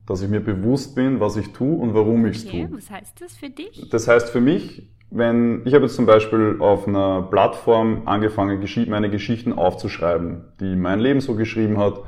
[0.07, 2.77] Dass ich mir bewusst bin, was ich tue und warum ich es okay, tue.
[2.77, 3.89] Was heißt das für dich?
[3.91, 9.11] Das heißt für mich, wenn ich habe jetzt zum Beispiel auf einer Plattform angefangen, meine
[9.11, 12.01] Geschichten aufzuschreiben, die mein Leben so geschrieben hat.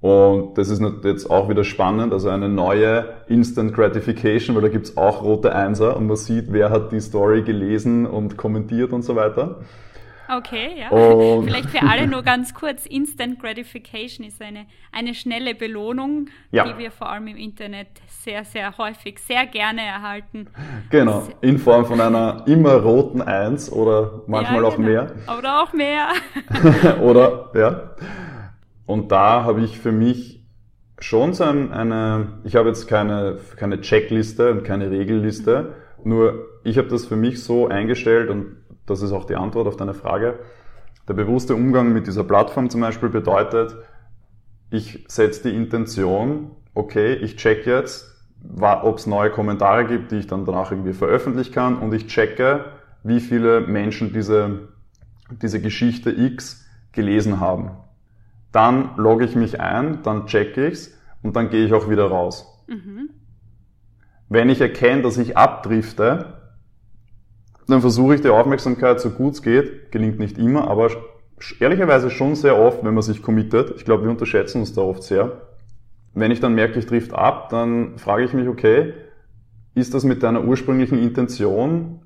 [0.00, 4.96] Und das ist jetzt auch wieder spannend, also eine neue Instant Gratification, weil da gibt's
[4.96, 9.14] auch rote Einser und man sieht, wer hat die Story gelesen und kommentiert und so
[9.14, 9.60] weiter.
[10.38, 10.90] Okay, ja.
[10.90, 12.86] Und Vielleicht für alle nur ganz kurz.
[12.86, 16.64] Instant Gratification ist eine, eine schnelle Belohnung, ja.
[16.64, 20.48] die wir vor allem im Internet sehr, sehr häufig, sehr gerne erhalten.
[20.90, 24.88] Genau, in Form von einer immer roten Eins oder manchmal ja, auch genau.
[24.88, 25.12] mehr.
[25.38, 26.08] Oder auch mehr.
[27.02, 27.90] oder, ja.
[28.86, 30.42] Und da habe ich für mich
[30.98, 36.88] schon so eine, ich habe jetzt keine, keine Checkliste und keine Regelliste, nur ich habe
[36.88, 40.38] das für mich so eingestellt und das ist auch die Antwort auf deine Frage.
[41.08, 43.76] Der bewusste Umgang mit dieser Plattform zum Beispiel bedeutet,
[44.70, 48.08] ich setze die Intention, okay, ich check jetzt,
[48.58, 52.64] ob es neue Kommentare gibt, die ich dann danach irgendwie veröffentlichen kann und ich checke,
[53.04, 54.68] wie viele Menschen diese,
[55.30, 57.72] diese Geschichte X gelesen haben.
[58.52, 62.48] Dann logge ich mich ein, dann checke ich's und dann gehe ich auch wieder raus.
[62.68, 63.10] Mhm.
[64.28, 66.41] wenn ich erkenne, dass ich abdrifte,
[67.68, 70.90] dann versuche ich die Aufmerksamkeit so gut es geht, gelingt nicht immer, aber
[71.60, 73.74] ehrlicherweise schon sehr oft, wenn man sich committet.
[73.76, 75.42] Ich glaube, wir unterschätzen uns da oft sehr.
[76.14, 78.92] Wenn ich dann merke, ich drift ab, dann frage ich mich, okay,
[79.74, 82.00] ist das mit deiner ursprünglichen Intention,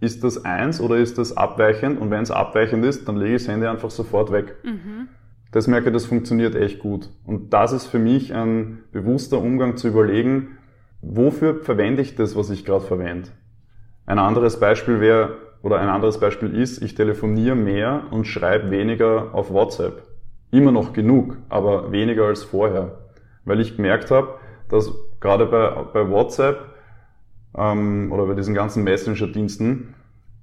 [0.00, 1.98] ist das eins oder ist das abweichend?
[1.98, 4.56] Und wenn es abweichend ist, dann lege ich das Handy einfach sofort weg.
[4.62, 5.08] Mhm.
[5.52, 7.08] Das merke, das funktioniert echt gut.
[7.24, 10.58] Und das ist für mich ein bewusster Umgang zu überlegen,
[11.00, 13.30] wofür verwende ich das, was ich gerade verwende.
[14.06, 19.34] Ein anderes Beispiel wäre, oder ein anderes Beispiel ist, ich telefoniere mehr und schreibe weniger
[19.34, 20.04] auf WhatsApp.
[20.52, 22.98] Immer noch genug, aber weniger als vorher.
[23.44, 24.34] Weil ich gemerkt habe,
[24.68, 26.60] dass gerade bei, bei WhatsApp
[27.56, 29.94] ähm, oder bei diesen ganzen Messenger-Diensten,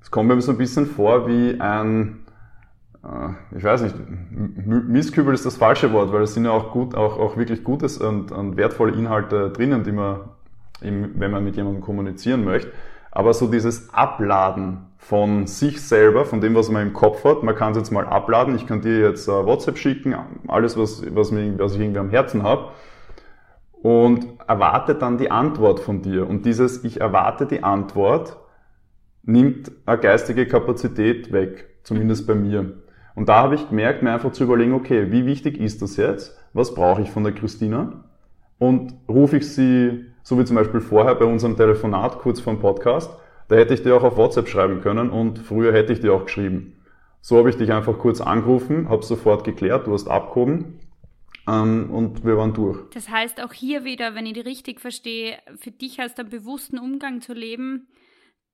[0.01, 2.25] es kommt mir so ein bisschen vor wie ein,
[3.01, 3.95] äh, ich weiß nicht,
[4.29, 7.97] Misskübel ist das falsche Wort, weil es sind ja auch gut, auch, auch wirklich gutes
[7.97, 10.19] und, und wertvolle Inhalte drinnen, die man,
[10.81, 12.73] wenn man mit jemandem kommunizieren möchte.
[13.15, 17.55] Aber so dieses Abladen von sich selber, von dem, was man im Kopf hat, man
[17.55, 20.15] kann es jetzt mal abladen, ich kann dir jetzt uh, WhatsApp schicken,
[20.47, 22.69] alles, was, was, mir, was ich irgendwie am Herzen habe
[23.83, 26.27] und erwarte dann die Antwort von dir.
[26.27, 28.37] Und dieses Ich erwarte die Antwort
[29.21, 32.81] nimmt eine geistige Kapazität weg, zumindest bei mir.
[33.13, 36.35] Und da habe ich gemerkt, mir einfach zu überlegen, okay, wie wichtig ist das jetzt?
[36.53, 38.05] Was brauche ich von der Christina?
[38.57, 42.59] Und rufe ich sie so wie zum Beispiel vorher bei unserem Telefonat kurz vor dem
[42.59, 43.11] Podcast,
[43.49, 46.25] da hätte ich dir auch auf WhatsApp schreiben können und früher hätte ich dir auch
[46.25, 46.81] geschrieben.
[47.21, 50.79] So habe ich dich einfach kurz angerufen, habe sofort geklärt, du hast abgehoben
[51.47, 52.79] ähm, und wir waren durch.
[52.93, 56.79] Das heißt auch hier wieder, wenn ich die richtig verstehe, für dich als einen bewussten
[56.79, 57.87] Umgang zu leben,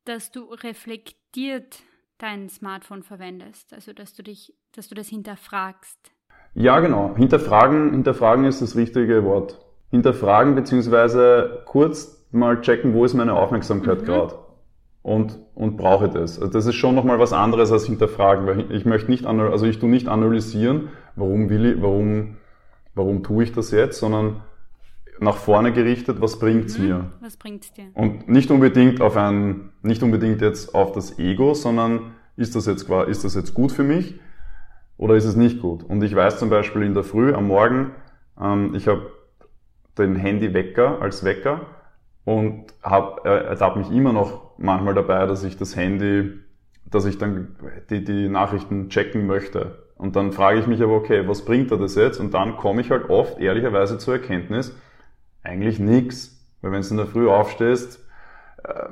[0.05, 1.79] dass du reflektiert
[2.17, 6.11] dein Smartphone verwendest, also dass du dich, dass du das hinterfragst.
[6.55, 7.15] Ja, genau.
[7.15, 9.59] Hinterfragen, hinterfragen ist das richtige Wort
[9.91, 14.05] hinterfragen beziehungsweise kurz mal checken, wo ist meine Aufmerksamkeit mhm.
[14.05, 14.35] gerade
[15.01, 16.39] und, und brauche ich das.
[16.39, 19.79] Also das ist schon nochmal was anderes als hinterfragen, weil ich möchte nicht, also ich
[19.79, 22.37] tue nicht analysieren, warum will ich, warum,
[22.95, 24.41] warum tue ich das jetzt, sondern
[25.19, 26.85] nach vorne gerichtet, was bringt's mhm.
[26.85, 27.05] mir?
[27.21, 27.85] Was bringt's dir?
[27.93, 32.89] Und nicht unbedingt auf ein, nicht unbedingt jetzt auf das Ego, sondern ist das jetzt,
[32.89, 34.19] ist das jetzt gut für mich
[34.97, 35.83] oder ist es nicht gut?
[35.83, 37.91] Und ich weiß zum Beispiel in der Früh, am Morgen,
[38.39, 39.11] ähm, ich habe
[40.05, 41.61] den Handywecker als Wecker
[42.25, 46.33] und hab, äh, ertappe mich immer noch manchmal dabei, dass ich das Handy,
[46.85, 47.55] dass ich dann
[47.89, 49.83] die, die Nachrichten checken möchte.
[49.95, 52.19] Und dann frage ich mich aber, okay, was bringt er das jetzt?
[52.19, 54.73] Und dann komme ich halt oft ehrlicherweise zur Erkenntnis,
[55.43, 56.37] eigentlich nichts.
[56.61, 58.05] Weil wenn du in der Früh aufstehst,
[58.63, 58.89] äh,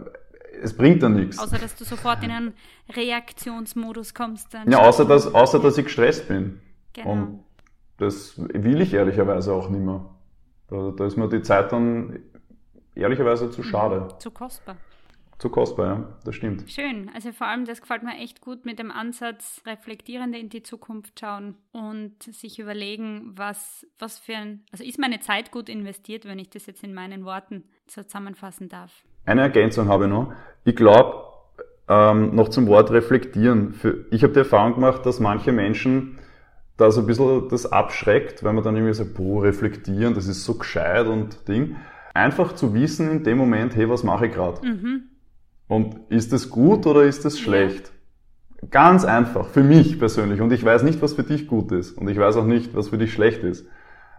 [0.61, 1.37] es bringt dann nichts.
[1.39, 2.53] Außer, dass du sofort in einen
[2.95, 4.53] Reaktionsmodus kommst.
[4.53, 6.59] Dann ja, außer dass, außer dass ich gestresst bin.
[6.93, 7.11] Genau.
[7.11, 7.43] Und
[7.97, 10.05] das will ich ehrlicherweise auch nicht mehr.
[10.67, 12.19] Da, da ist mir die Zeit dann
[12.95, 14.07] ehrlicherweise zu schade.
[14.19, 14.77] Zu kostbar.
[15.39, 16.69] Zu kostbar, ja, das stimmt.
[16.69, 17.11] Schön.
[17.13, 21.19] Also vor allem, das gefällt mir echt gut mit dem Ansatz, reflektierende in die Zukunft
[21.19, 26.39] schauen und sich überlegen, was, was für ein, also ist meine Zeit gut investiert, wenn
[26.39, 28.91] ich das jetzt in meinen Worten so zusammenfassen darf.
[29.25, 30.33] Eine Ergänzung habe ich noch.
[30.63, 31.23] Ich glaube,
[31.87, 33.73] ähm, noch zum Wort reflektieren.
[33.73, 36.17] Für, ich habe die Erfahrung gemacht, dass manche Menschen
[36.77, 40.45] da so ein bisschen das abschreckt, weil man dann irgendwie sagt, boah, reflektieren, das ist
[40.45, 41.75] so gescheit und Ding.
[42.13, 44.65] Einfach zu wissen in dem Moment, hey, was mache ich gerade?
[44.65, 45.03] Mhm.
[45.67, 47.91] Und ist das gut oder ist das schlecht?
[48.61, 48.67] Ja.
[48.69, 50.41] Ganz einfach, für mich persönlich.
[50.41, 51.91] Und ich weiß nicht, was für dich gut ist.
[51.91, 53.67] Und ich weiß auch nicht, was für dich schlecht ist.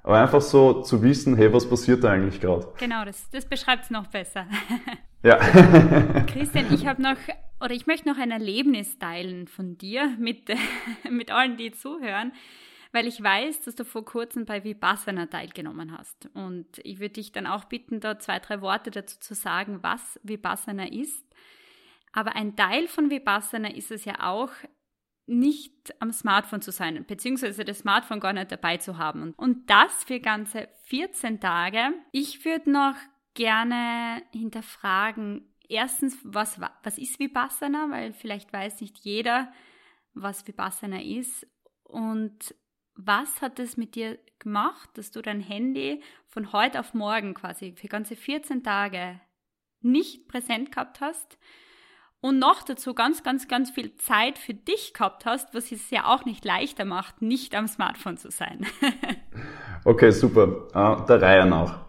[0.02, 2.68] Aber einfach so zu wissen, hey, was passiert da eigentlich gerade?
[2.78, 4.46] Genau, das, das beschreibt es noch besser.
[5.22, 5.36] Ja.
[6.26, 7.16] Christian, ich habe noch,
[7.60, 10.48] oder ich möchte noch ein Erlebnis teilen von dir mit,
[11.10, 12.32] mit allen, die zuhören,
[12.92, 16.30] weil ich weiß, dass du vor kurzem bei Vipassana teilgenommen hast.
[16.34, 20.20] Und ich würde dich dann auch bitten, da zwei, drei Worte dazu zu sagen, was
[20.22, 21.24] Vipassana ist.
[22.12, 24.50] Aber ein Teil von Vipassana ist es ja auch,
[25.28, 29.34] nicht am Smartphone zu sein, beziehungsweise das Smartphone gar nicht dabei zu haben.
[29.36, 31.92] Und das für ganze 14 Tage.
[32.12, 32.94] Ich würde noch
[33.38, 39.52] gerne hinterfragen, erstens, was, was ist Vipassana, weil vielleicht weiß nicht jeder,
[40.12, 41.46] was Vipassana ist
[41.84, 42.52] und
[42.96, 47.74] was hat es mit dir gemacht, dass du dein Handy von heute auf morgen quasi
[47.76, 49.20] für ganze 14 Tage
[49.82, 51.38] nicht präsent gehabt hast
[52.20, 56.06] und noch dazu ganz, ganz, ganz viel Zeit für dich gehabt hast, was es ja
[56.06, 58.66] auch nicht leichter macht, nicht am Smartphone zu sein.
[59.84, 60.66] okay, super.
[60.74, 61.87] Uh, der Reihe nach.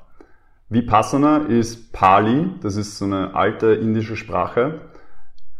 [0.71, 4.81] Vipassana ist Pali, das ist so eine alte indische Sprache.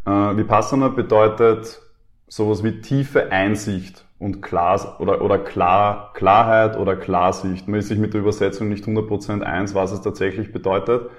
[0.06, 1.82] Äh, Vipassana bedeutet
[2.28, 7.68] sowas wie tiefe Einsicht und klar oder, oder klar, Klarheit oder Klarsicht.
[7.68, 11.10] Man ist sich mit der Übersetzung nicht 100% eins, was es tatsächlich bedeutet.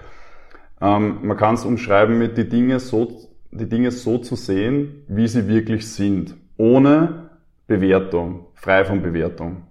[0.81, 5.27] Ähm, man kann es umschreiben mit die Dinge so, die Dinge so zu sehen, wie
[5.27, 7.31] sie wirklich sind, ohne
[7.67, 9.65] Bewertung, frei von Bewertung.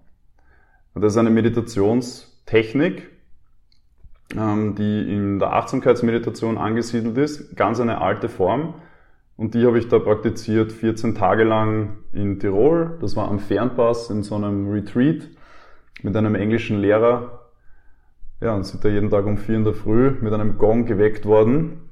[0.94, 3.19] Und das ist eine Meditationstechnik,
[4.32, 8.76] die in der Achtsamkeitsmeditation angesiedelt ist, ganz eine alte Form.
[9.38, 12.98] Und die habe ich da praktiziert 14 Tage lang in Tirol.
[13.02, 15.30] Das war am Fernpass in so einem Retreat
[16.04, 17.50] mit einem englischen Lehrer.
[18.42, 21.26] Ja, und sind da jeden Tag um vier in der Früh mit einem Gong geweckt
[21.26, 21.90] worden.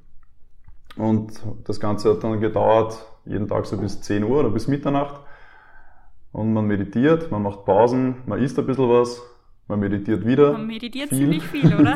[0.96, 5.22] Und das Ganze hat dann gedauert, jeden Tag so bis 10 Uhr oder bis Mitternacht.
[6.32, 9.22] Und man meditiert, man macht Pausen, man isst ein bisschen was,
[9.68, 10.54] man meditiert wieder.
[10.54, 11.18] Man meditiert viel.
[11.18, 11.96] ziemlich viel, oder?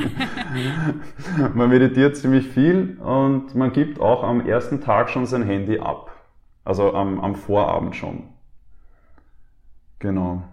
[1.56, 6.12] man meditiert ziemlich viel und man gibt auch am ersten Tag schon sein Handy ab.
[6.64, 8.24] Also am, am Vorabend schon.
[10.00, 10.44] Genau.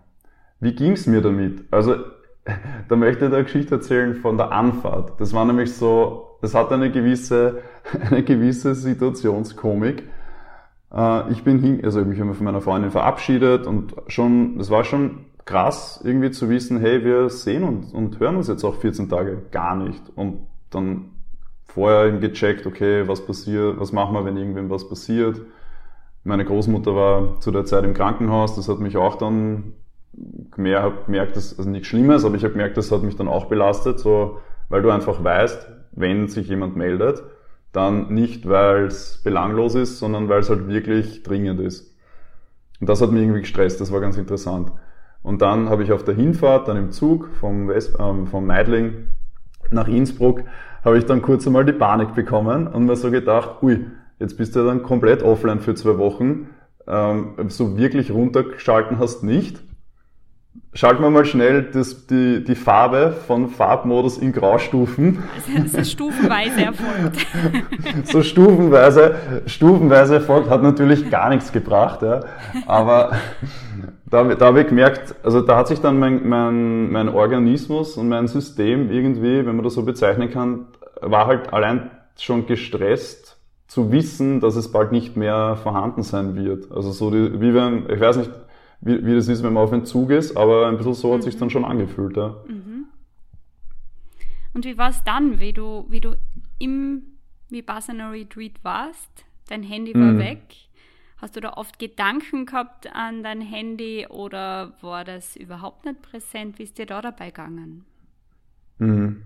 [0.60, 1.64] Wie ging's mir damit?
[1.72, 1.96] Also,
[2.88, 5.20] da möchte ich eine Geschichte erzählen von der Anfahrt.
[5.20, 7.62] Das war nämlich so, das hat eine gewisse,
[8.10, 10.04] eine gewisse Situationskomik.
[10.92, 14.70] Äh, ich bin hin, also ich habe mich von meiner Freundin verabschiedet und schon, das
[14.70, 18.74] war schon krass, irgendwie zu wissen, hey, wir sehen uns und hören uns jetzt auch
[18.74, 20.02] 14 Tage gar nicht.
[20.14, 21.12] Und dann
[21.64, 25.40] vorher eben gecheckt, okay, was passiert, was machen wir, wenn irgendwem was passiert.
[26.22, 29.72] Meine Großmutter war zu der Zeit im Krankenhaus, das hat mich auch dann
[30.50, 34.00] gemerkt, dass, also nichts Schlimmes, aber ich habe gemerkt, das hat mich dann auch belastet,
[34.00, 37.22] so, weil du einfach weißt, wenn sich jemand meldet,
[37.72, 41.96] dann nicht, weil es belanglos ist, sondern weil es halt wirklich dringend ist.
[42.80, 44.72] Und das hat mich irgendwie gestresst, das war ganz interessant.
[45.22, 49.08] Und dann habe ich auf der Hinfahrt, dann im Zug vom, West, ähm, vom Meidling
[49.70, 50.42] nach Innsbruck,
[50.84, 53.86] habe ich dann kurz einmal die Panik bekommen und mir so gedacht, ui,
[54.18, 56.50] jetzt bist du dann komplett offline für zwei Wochen.
[56.86, 59.60] Ähm, so wirklich runtergeschalten hast nicht.
[60.72, 65.22] Schalten wir mal schnell das, die, die Farbe von Farbmodus in Graustufen.
[65.64, 67.26] Es ist stufenweise erfolgt.
[68.04, 72.20] so stufenweise, stufenweise erfolgt, hat natürlich gar nichts gebracht, ja.
[72.66, 73.12] Aber
[74.10, 78.08] da, da habe ich gemerkt, also da hat sich dann mein, mein, mein Organismus und
[78.08, 80.66] mein System irgendwie, wenn man das so bezeichnen kann,
[81.00, 86.72] war halt allein schon gestresst zu wissen, dass es bald nicht mehr vorhanden sein wird.
[86.72, 88.30] Also so die, wie wenn, ich weiß nicht,
[88.80, 91.18] wie, wie das ist, wenn man auf einem Zug ist, aber ein bisschen so hat
[91.18, 91.22] mhm.
[91.22, 92.16] sich dann schon angefühlt.
[92.16, 92.36] Ja.
[92.48, 92.86] Mhm.
[94.54, 96.16] Und wie war es dann, wie du, wie du
[96.58, 97.02] im
[97.50, 99.24] Vipassana Retreat warst?
[99.48, 100.18] Dein Handy war mhm.
[100.18, 100.40] weg.
[101.20, 106.58] Hast du da oft Gedanken gehabt an dein Handy oder war das überhaupt nicht präsent?
[106.58, 107.84] Wie ist dir da dabei gegangen?
[108.78, 109.24] Mhm.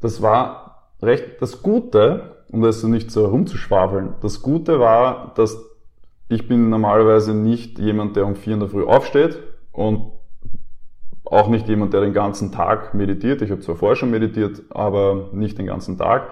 [0.00, 5.58] Das war recht, das Gute, um das nicht so herumzuschwafeln, das Gute war, dass
[6.28, 9.38] ich bin normalerweise nicht jemand, der um vier in der Früh aufsteht
[9.72, 10.12] und
[11.24, 13.40] auch nicht jemand, der den ganzen Tag meditiert.
[13.42, 16.28] Ich habe zwar vorher schon meditiert, aber nicht den ganzen Tag.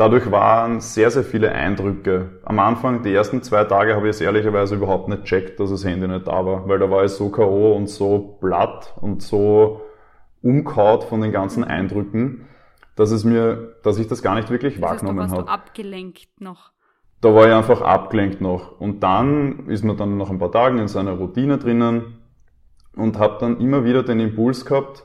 [0.00, 2.40] Dadurch waren sehr, sehr viele Eindrücke.
[2.44, 5.84] Am Anfang, die ersten zwei Tage, habe ich es ehrlicherweise überhaupt nicht checkt, dass das
[5.84, 7.76] Handy nicht da war, weil da war ich so K.O.
[7.76, 9.82] und so platt und so
[10.40, 12.48] umkaut von den ganzen Eindrücken,
[12.96, 15.30] dass es mir, dass ich das gar nicht wirklich das wahrgenommen habe.
[15.32, 16.72] Da warst du abgelenkt noch
[17.20, 18.80] da war ich einfach abgelenkt noch.
[18.80, 22.18] Und dann ist man dann nach ein paar Tagen in seiner Routine drinnen
[22.96, 25.04] und habe dann immer wieder den Impuls gehabt,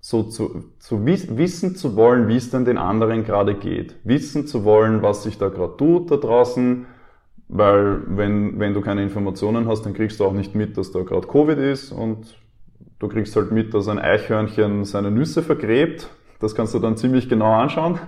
[0.00, 3.96] so zu, zu wissen zu wollen, wie es denn den anderen gerade geht.
[4.04, 6.86] Wissen zu wollen, was sich da gerade tut da draußen,
[7.48, 11.00] weil wenn, wenn du keine Informationen hast, dann kriegst du auch nicht mit, dass da
[11.00, 12.38] gerade Covid ist und
[12.98, 16.08] du kriegst halt mit, dass ein Eichhörnchen seine Nüsse vergräbt
[16.40, 17.98] das kannst du dann ziemlich genau anschauen,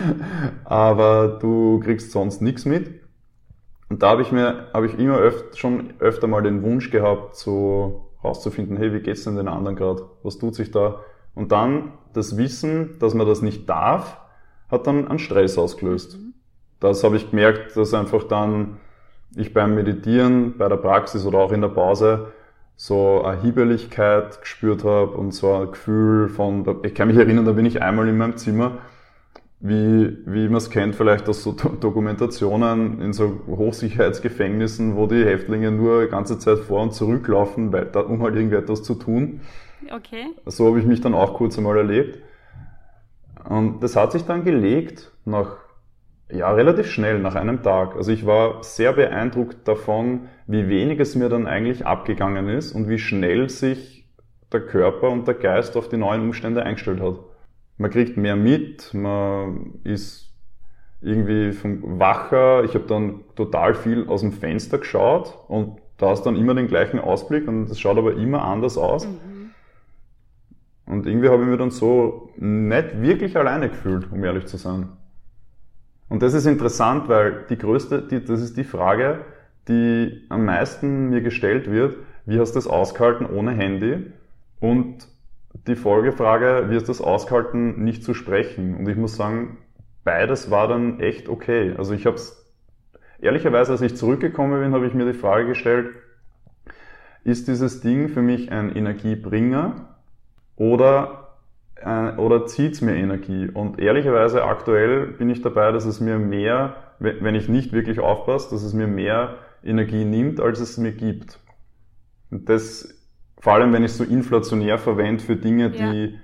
[0.64, 3.02] aber du kriegst sonst nichts mit.
[3.88, 7.36] Und da habe ich mir, habe ich immer öfter, schon öfter mal den Wunsch gehabt,
[7.36, 10.08] so rauszufinden, hey, wie geht's denn den anderen gerade?
[10.22, 11.00] Was tut sich da?
[11.36, 14.18] Und dann das Wissen, dass man das nicht darf,
[14.68, 16.18] hat dann einen Stress ausgelöst.
[16.18, 16.34] Mhm.
[16.80, 18.78] Das habe ich gemerkt, dass einfach dann
[19.36, 22.32] ich beim Meditieren, bei der Praxis oder auch in der Pause
[22.74, 27.52] so eine Hiebeligkeit gespürt habe und so ein Gefühl von, ich kann mich erinnern, da
[27.52, 28.78] bin ich einmal in meinem Zimmer,
[29.60, 35.70] wie, wie man es kennt vielleicht aus so Dokumentationen in so Hochsicherheitsgefängnissen, wo die Häftlinge
[35.70, 39.40] nur die ganze Zeit vor und zurücklaufen, weil, um halt irgendetwas zu tun.
[39.92, 40.26] Okay.
[40.46, 42.20] So habe ich mich dann auch kurz einmal erlebt.
[43.48, 45.58] Und das hat sich dann gelegt nach
[46.30, 47.94] ja, relativ schnell nach einem Tag.
[47.96, 52.88] Also ich war sehr beeindruckt davon, wie wenig es mir dann eigentlich abgegangen ist und
[52.88, 54.08] wie schnell sich
[54.52, 57.18] der Körper und der Geist auf die neuen Umstände eingestellt hat.
[57.78, 60.32] Man kriegt mehr mit, man ist
[61.00, 62.64] irgendwie vom wacher.
[62.64, 66.66] Ich habe dann total viel aus dem Fenster geschaut und da hast dann immer den
[66.66, 69.06] gleichen Ausblick und es schaut aber immer anders aus.
[69.06, 69.35] Mhm.
[70.86, 74.88] Und irgendwie habe ich mich dann so nicht wirklich alleine gefühlt, um ehrlich zu sein.
[76.08, 79.24] Und das ist interessant, weil die größte, die, das ist die Frage,
[79.68, 84.12] die am meisten mir gestellt wird, wie hast du das ausgehalten ohne Handy?
[84.60, 85.08] Und
[85.66, 88.76] die Folgefrage, wie hast du das ausgehalten, nicht zu sprechen?
[88.76, 89.58] Und ich muss sagen,
[90.04, 91.74] beides war dann echt okay.
[91.76, 92.54] Also ich habe es,
[93.18, 95.88] ehrlicherweise, als ich zurückgekommen bin, habe ich mir die Frage gestellt,
[97.24, 99.95] ist dieses Ding für mich ein Energiebringer
[100.56, 101.36] oder,
[101.76, 103.48] äh, oder zieht's mir Energie?
[103.52, 108.50] Und ehrlicherweise aktuell bin ich dabei, dass es mir mehr, wenn ich nicht wirklich aufpasse,
[108.50, 111.38] dass es mir mehr Energie nimmt, als es mir gibt.
[112.30, 112.88] Und das,
[113.38, 115.92] vor allem wenn ich es so inflationär verwende für Dinge, Ja.
[115.92, 116.14] die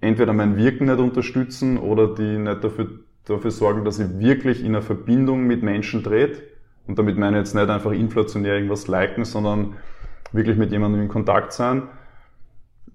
[0.00, 2.88] entweder mein Wirken nicht unterstützen oder die nicht dafür,
[3.26, 6.42] dafür sorgen, dass ich wirklich in einer Verbindung mit Menschen trete.
[6.86, 9.74] Und damit meine ich jetzt nicht einfach inflationär irgendwas liken, sondern
[10.32, 11.82] wirklich mit jemandem in Kontakt sein.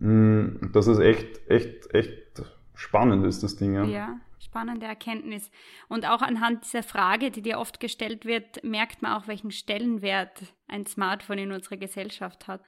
[0.04, 2.42] Mm, Das ist echt, echt, echt
[2.76, 3.74] spannend ist, das Ding.
[3.76, 3.86] Ja.
[3.86, 5.50] Ja, spannende Erkenntnis.
[5.88, 10.54] Und auch anhand dieser Frage, die dir oft gestellt wird, merkt man auch, welchen Stellenwert
[10.68, 12.62] ein Smartphone in unserer Gesellschaft hat.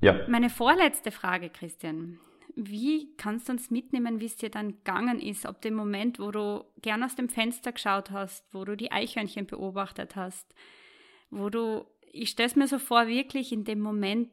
[0.00, 0.26] ja.
[0.28, 2.18] Meine vorletzte Frage, Christian.
[2.56, 5.46] Wie kannst du uns mitnehmen, wie es dir dann gegangen ist?
[5.46, 9.46] Ob dem Moment, wo du gern aus dem Fenster geschaut hast, wo du die Eichhörnchen
[9.46, 10.52] beobachtet hast,
[11.30, 14.32] wo du, ich stelle es mir so vor, wirklich in dem Moment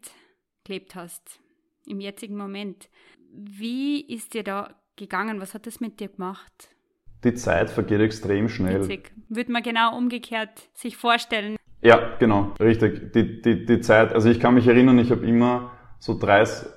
[0.64, 1.40] gelebt hast,
[1.88, 2.90] im jetzigen Moment.
[3.32, 5.42] Wie ist dir da gegangen?
[5.42, 6.70] Was hat das mit dir gemacht?
[7.24, 8.82] Die Zeit vergeht extrem schnell.
[8.82, 9.12] Witzig.
[9.30, 11.58] Würde man genau umgekehrt sich vorstellen.
[11.82, 13.14] Ja, genau, richtig.
[13.14, 16.70] Die, die, die Zeit, also ich kann mich erinnern, ich habe immer so 30,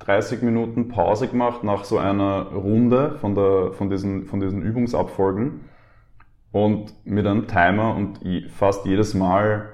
[0.00, 5.68] 30 Minuten Pause gemacht nach so einer Runde von, der, von, diesen, von diesen Übungsabfolgen
[6.52, 9.72] und mit einem Timer und fast jedes Mal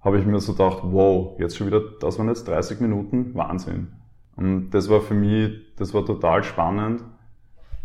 [0.00, 3.99] habe ich mir so gedacht, wow, jetzt schon wieder, das waren jetzt 30 Minuten, Wahnsinn.
[4.36, 7.02] Und das war für mich, das war total spannend.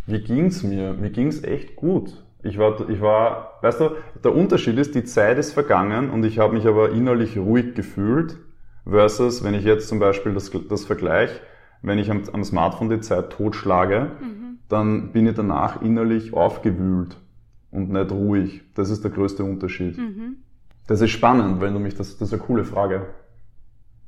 [0.06, 0.94] Wie ging's mir?
[0.94, 2.24] Mir ging's echt gut.
[2.44, 3.90] Ich war, ich war, weißt du,
[4.24, 8.38] der Unterschied ist, die Zeit ist vergangen und ich habe mich aber innerlich ruhig gefühlt,
[8.88, 11.32] versus wenn ich jetzt zum Beispiel das, das Vergleich,
[11.82, 14.12] wenn ich am, am Smartphone die Zeit totschlage,
[14.70, 17.18] dann bin ich danach innerlich aufgewühlt
[17.72, 18.62] und nicht ruhig.
[18.76, 19.98] Das ist der größte Unterschied.
[19.98, 20.38] Mhm.
[20.88, 23.08] Das ist spannend, wenn du mich, das, das ist eine coole Frage.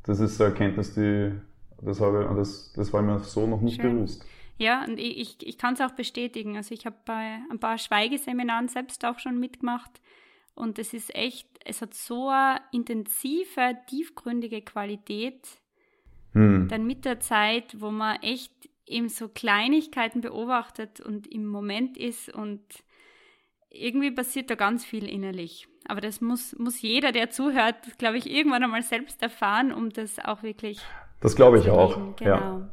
[0.03, 1.31] Das ist eine Erkenntnis, die,
[1.81, 3.95] das habe, das, das war mir so noch nicht Schön.
[3.95, 4.25] bewusst.
[4.57, 6.57] Ja, und ich, ich, kann es auch bestätigen.
[6.57, 10.01] Also ich habe bei ein paar Schweigeseminaren selbst auch schon mitgemacht.
[10.55, 15.47] Und es ist echt, es hat so eine intensive, tiefgründige Qualität,
[16.33, 16.67] Hm.
[16.67, 18.53] dann mit der Zeit, wo man echt
[18.85, 22.61] eben so Kleinigkeiten beobachtet und im Moment ist und
[23.69, 25.67] irgendwie passiert da ganz viel innerlich.
[25.87, 30.19] Aber das muss, muss jeder, der zuhört, glaube ich, irgendwann einmal selbst erfahren, um das
[30.19, 30.79] auch wirklich
[31.19, 31.95] Das glaube ich auch.
[31.95, 32.15] leben.
[32.21, 32.37] Ja.
[32.37, 32.69] Genau.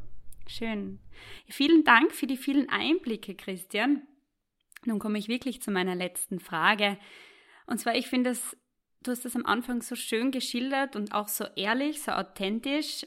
[0.47, 0.99] Schön.
[1.47, 4.03] Vielen Dank für die vielen Einblicke, Christian.
[4.85, 6.97] Nun komme ich wirklich zu meiner letzten Frage.
[7.65, 8.55] Und zwar, ich finde es,
[9.01, 13.05] du hast das am Anfang so schön geschildert und auch so ehrlich, so authentisch,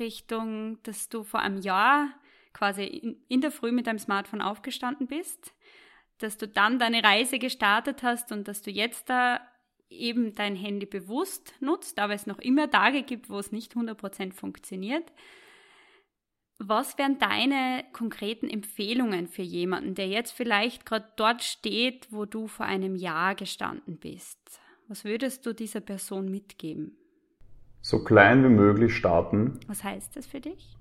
[0.00, 2.08] Richtung, dass du vor einem Jahr
[2.52, 5.52] quasi in, in der Früh mit deinem Smartphone aufgestanden bist,
[6.18, 9.40] dass du dann deine Reise gestartet hast und dass du jetzt da
[9.88, 14.32] eben dein Handy bewusst nutzt, aber es noch immer Tage gibt, wo es nicht 100%
[14.32, 15.12] funktioniert.
[16.58, 22.46] Was wären deine konkreten Empfehlungen für jemanden, der jetzt vielleicht gerade dort steht, wo du
[22.46, 24.38] vor einem Jahr gestanden bist?
[24.88, 26.96] Was würdest du dieser Person mitgeben?
[27.82, 29.60] So klein wie möglich starten.
[29.66, 30.76] Was heißt das für dich?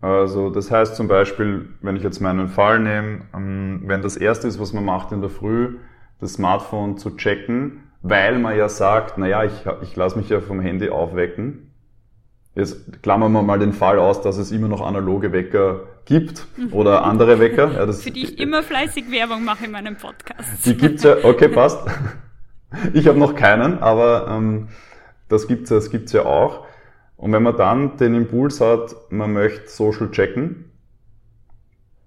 [0.00, 4.46] Also das heißt zum Beispiel, wenn ich jetzt meinen Fall nehme, ähm, wenn das erste
[4.46, 5.78] ist, was man macht in der Früh,
[6.20, 10.60] das Smartphone zu checken, weil man ja sagt, naja, ich, ich lasse mich ja vom
[10.60, 11.72] Handy aufwecken.
[12.54, 17.04] Jetzt klammern wir mal den Fall aus, dass es immer noch analoge Wecker gibt oder
[17.04, 17.72] andere Wecker.
[17.72, 20.66] Ja, Für die ich immer fleißig Werbung mache in meinem Podcast.
[20.66, 21.86] Die gibt's ja, okay, passt.
[22.92, 24.68] Ich habe noch keinen, aber ähm,
[25.28, 26.66] das gibt's, das gibt's ja auch.
[27.16, 30.70] Und wenn man dann den Impuls hat, man möchte Social checken,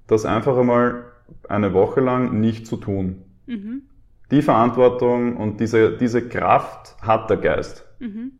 [0.08, 1.06] das einfach einmal
[1.48, 3.24] eine Woche lang nicht zu tun.
[3.46, 3.84] Mhm.
[4.32, 7.86] Die Verantwortung und diese, diese Kraft hat der Geist.
[8.00, 8.32] Mhm.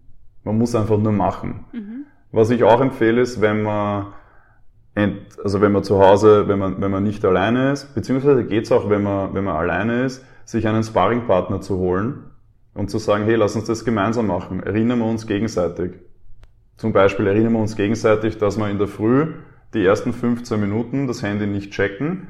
[0.44, 1.66] Man muss einfach nur machen.
[1.74, 2.06] Mhm.
[2.32, 4.14] Was ich auch empfehle, ist, wenn man,
[4.96, 8.72] ent, also wenn man zu Hause, wenn man, wenn man nicht alleine ist, beziehungsweise geht's
[8.72, 12.24] auch, wenn man, wenn man alleine ist, sich einen Sparringpartner zu holen
[12.74, 14.64] und zu sagen, hey, lass uns das gemeinsam machen.
[14.64, 15.92] Erinnern wir uns gegenseitig.
[16.78, 19.34] Zum Beispiel erinnern wir uns gegenseitig, dass wir in der Früh
[19.74, 22.28] die ersten 15 Minuten das Handy nicht checken,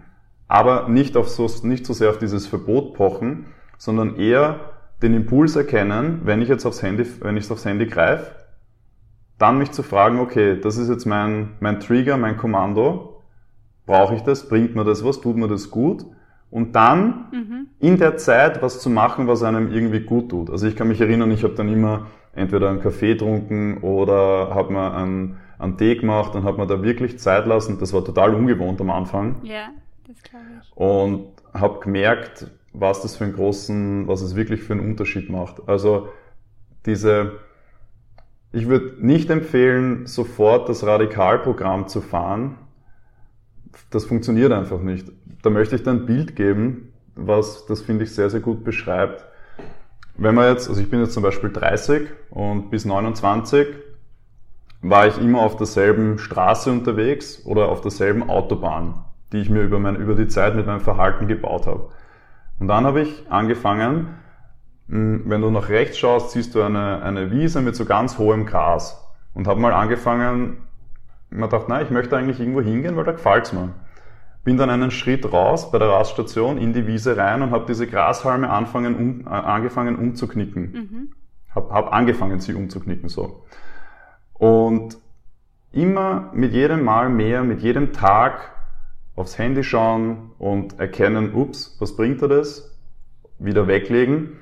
[0.51, 3.45] aber nicht, auf so, nicht so sehr auf dieses Verbot pochen,
[3.77, 4.59] sondern eher
[5.01, 8.35] den Impuls erkennen, wenn ich jetzt aufs Handy, wenn ich aufs Handy greife,
[9.37, 13.21] dann mich zu fragen, okay, das ist jetzt mein, mein Trigger, mein Kommando,
[13.85, 16.05] brauche ich das, bringt mir das was, tut mir das gut
[16.49, 17.67] und dann mhm.
[17.79, 20.49] in der Zeit was zu machen, was einem irgendwie gut tut.
[20.49, 24.73] Also ich kann mich erinnern, ich habe dann immer entweder einen Kaffee getrunken oder habe
[24.73, 27.77] mir einen, einen Tee gemacht und habe mir da wirklich Zeit lassen.
[27.79, 29.37] Das war total ungewohnt am Anfang.
[29.43, 29.71] Ich.
[30.75, 35.67] Und habe gemerkt, was das für einen großen, was es wirklich für einen Unterschied macht.
[35.67, 36.09] Also
[36.85, 37.39] diese,
[38.51, 42.57] ich würde nicht empfehlen, sofort das Radikalprogramm zu fahren.
[43.89, 45.07] Das funktioniert einfach nicht
[45.41, 49.25] da möchte ich dir ein Bild geben, was das finde ich sehr, sehr gut beschreibt.
[50.17, 53.67] Wenn man jetzt, also ich bin jetzt zum Beispiel 30 und bis 29
[54.81, 59.79] war ich immer auf derselben Straße unterwegs oder auf derselben Autobahn, die ich mir über,
[59.79, 61.89] mein, über die Zeit mit meinem Verhalten gebaut habe.
[62.59, 64.07] Und dann habe ich angefangen,
[64.87, 68.45] hm, wenn du nach rechts schaust, siehst du eine, eine Wiese mit so ganz hohem
[68.45, 69.07] Gras.
[69.33, 70.57] Und habe mal angefangen,
[71.29, 73.69] man dachte, nein, ich möchte eigentlich irgendwo hingehen, weil da gefällt's mir.
[74.43, 77.87] Bin dann einen Schritt raus bei der Raststation in die Wiese rein und habe diese
[77.87, 80.71] Grashalme anfangen, um, äh, angefangen umzuknicken.
[80.71, 81.13] Mhm.
[81.55, 83.43] Hab, hab angefangen, sie umzuknicken so.
[84.33, 84.97] Und
[85.71, 88.51] immer mit jedem Mal mehr, mit jedem Tag
[89.15, 92.79] aufs Handy schauen und erkennen, ups, was bringt er das?
[93.39, 94.37] Wieder weglegen.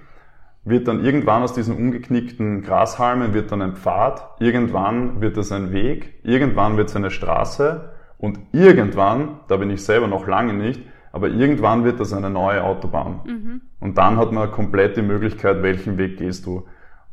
[0.63, 5.72] Wird dann irgendwann aus diesen umgeknickten Grashalmen wird dann ein Pfad, irgendwann wird es ein
[5.72, 10.82] Weg, irgendwann wird es eine Straße und irgendwann, da bin ich selber noch lange nicht,
[11.11, 13.22] aber irgendwann wird das eine neue Autobahn.
[13.26, 13.61] Mhm.
[13.80, 16.65] Und dann hat man komplett die Möglichkeit, welchen Weg gehst du.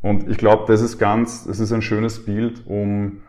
[0.02, 3.22] Und ich glaube, das ist ganz, das ist ein schönes Bild, um,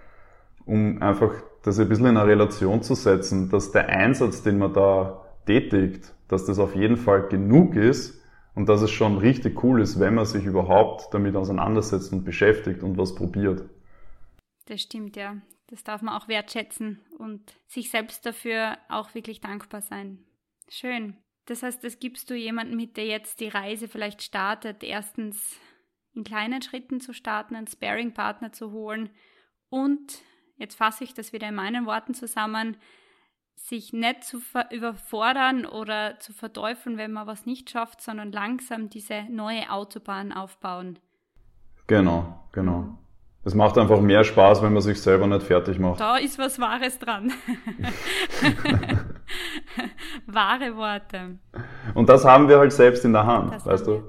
[0.66, 1.32] um einfach
[1.68, 6.14] das ein bisschen in eine Relation zu setzen, dass der Einsatz, den man da tätigt,
[6.30, 8.22] dass das auf jeden Fall genug ist
[8.56, 12.84] und dass es schon richtig cool ist, wenn man sich überhaupt damit auseinandersetzt und beschäftigt
[12.84, 13.64] und was probiert.
[14.66, 15.38] Das stimmt, ja.
[15.68, 20.20] Das darf man auch wertschätzen und sich selbst dafür auch wirklich dankbar sein.
[20.70, 21.18] Schön.
[21.46, 25.58] Das heißt, das gibst du jemandem mit, der jetzt die Reise vielleicht startet, erstens
[26.14, 29.10] in kleinen Schritten zu starten, einen Sparing-Partner zu holen
[29.70, 30.22] und,
[30.58, 32.78] jetzt fasse ich das wieder in meinen Worten zusammen,
[33.56, 34.40] sich nicht zu
[34.72, 41.00] überfordern oder zu verteufeln, wenn man was nicht schafft, sondern langsam diese neue Autobahn aufbauen.
[41.88, 42.98] Genau, genau.
[43.44, 46.02] Es macht einfach mehr Spaß, wenn man sich selber nicht fertig macht.
[46.02, 47.32] Da ist was Wahres dran.
[50.26, 51.40] Wahre Worte.
[51.94, 54.04] Und das haben wir halt selbst in der Hand, das weißt du?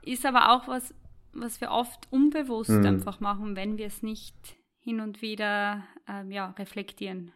[0.00, 0.94] Ist aber auch was,
[1.34, 2.86] was wir oft unbewusst mhm.
[2.86, 7.32] einfach machen, wenn wir es nicht hin und wieder ähm, ja, reflektieren.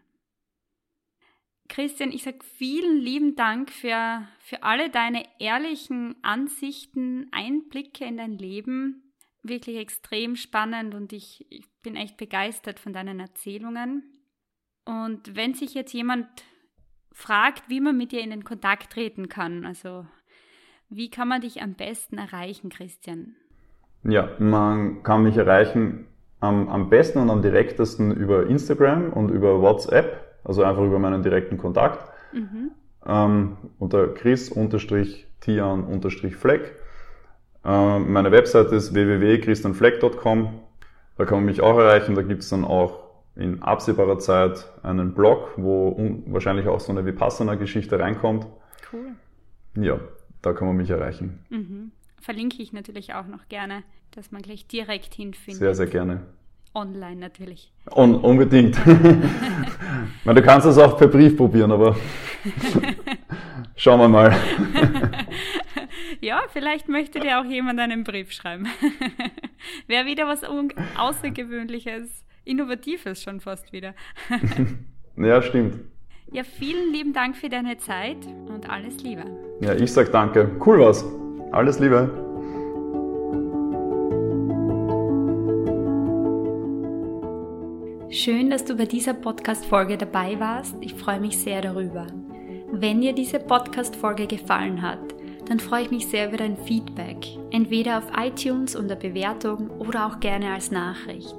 [1.69, 8.39] Christian, ich sage vielen lieben Dank für, für alle deine ehrlichen Ansichten, Einblicke in dein
[8.39, 9.03] Leben
[9.43, 14.03] wirklich extrem spannend und ich, ich bin echt begeistert von deinen Erzählungen.
[14.85, 16.27] Und wenn sich jetzt jemand
[17.13, 20.07] fragt, wie man mit dir in den Kontakt treten kann, also
[20.89, 23.37] wie kann man dich am besten erreichen, Christian?
[24.05, 26.07] Ja, man kann mich erreichen
[26.41, 31.23] am, am besten und am direktesten über Instagram und über WhatsApp, also einfach über meinen
[31.23, 32.11] direkten Kontakt.
[32.33, 32.71] Mhm.
[33.07, 36.77] Ähm, unter chris-tian-fleck.
[37.65, 40.61] Ähm, meine Webseite ist www.christianfleck.com.
[41.17, 42.15] Da kann man mich auch erreichen.
[42.15, 43.07] Da gibt es dann auch
[43.37, 48.47] in absehbarer Zeit einen Blog, wo wahrscheinlich auch so eine Vipassana-Geschichte reinkommt.
[48.93, 49.13] Cool.
[49.75, 50.01] Ja,
[50.43, 51.45] da kann man mich erreichen.
[51.51, 51.93] Mhm.
[52.27, 55.61] Verlinke ich natürlich auch noch gerne, dass man gleich direkt hinfindet.
[55.61, 56.23] Sehr, sehr gerne.
[56.75, 57.73] Online natürlich.
[57.95, 58.85] Un unbedingt.
[60.25, 61.97] meine, du kannst es auch per Brief probieren, aber
[63.77, 64.37] schauen wir mal.
[66.21, 68.67] Ja, vielleicht möchte dir auch jemand einen Brief schreiben.
[69.87, 70.43] Wäre wieder was
[70.97, 73.95] Außergewöhnliches, Innovatives schon fast wieder.
[75.17, 75.81] ja, stimmt.
[76.33, 79.25] Ja, vielen lieben Dank für deine Zeit und alles Liebe.
[79.61, 80.51] Ja, ich sag danke.
[80.65, 81.05] Cool was.
[81.53, 82.11] Alles Liebe.
[88.11, 90.77] Schön, dass du bei dieser Podcast-Folge dabei warst.
[90.81, 92.07] Ich freue mich sehr darüber.
[92.73, 94.99] Wenn dir diese Podcast-Folge gefallen hat,
[95.49, 97.19] dann freue ich mich sehr über dein Feedback,
[97.51, 101.37] entweder auf iTunes unter Bewertung oder auch gerne als Nachricht.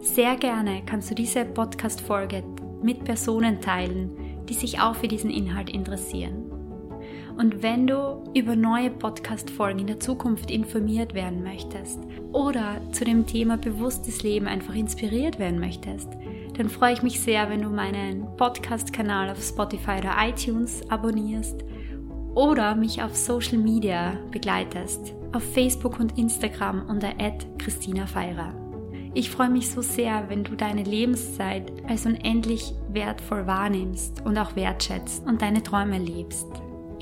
[0.00, 2.42] Sehr gerne kannst du diese Podcast-Folge
[2.82, 4.10] mit Personen teilen,
[4.48, 6.51] die sich auch für diesen Inhalt interessieren.
[7.36, 11.98] Und wenn du über neue Podcast-Folgen in der Zukunft informiert werden möchtest
[12.32, 16.08] oder zu dem Thema bewusstes Leben einfach inspiriert werden möchtest,
[16.56, 21.64] dann freue ich mich sehr, wenn du meinen Podcast-Kanal auf Spotify oder iTunes abonnierst
[22.34, 27.12] oder mich auf Social Media begleitest, auf Facebook und Instagram unter
[27.58, 28.54] Christina Feirer.
[29.14, 34.56] Ich freue mich so sehr, wenn du deine Lebenszeit als unendlich wertvoll wahrnimmst und auch
[34.56, 36.46] wertschätzt und deine Träume lebst.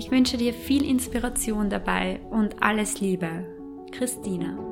[0.00, 3.44] Ich wünsche dir viel Inspiration dabei und alles Liebe.
[3.92, 4.69] Christina.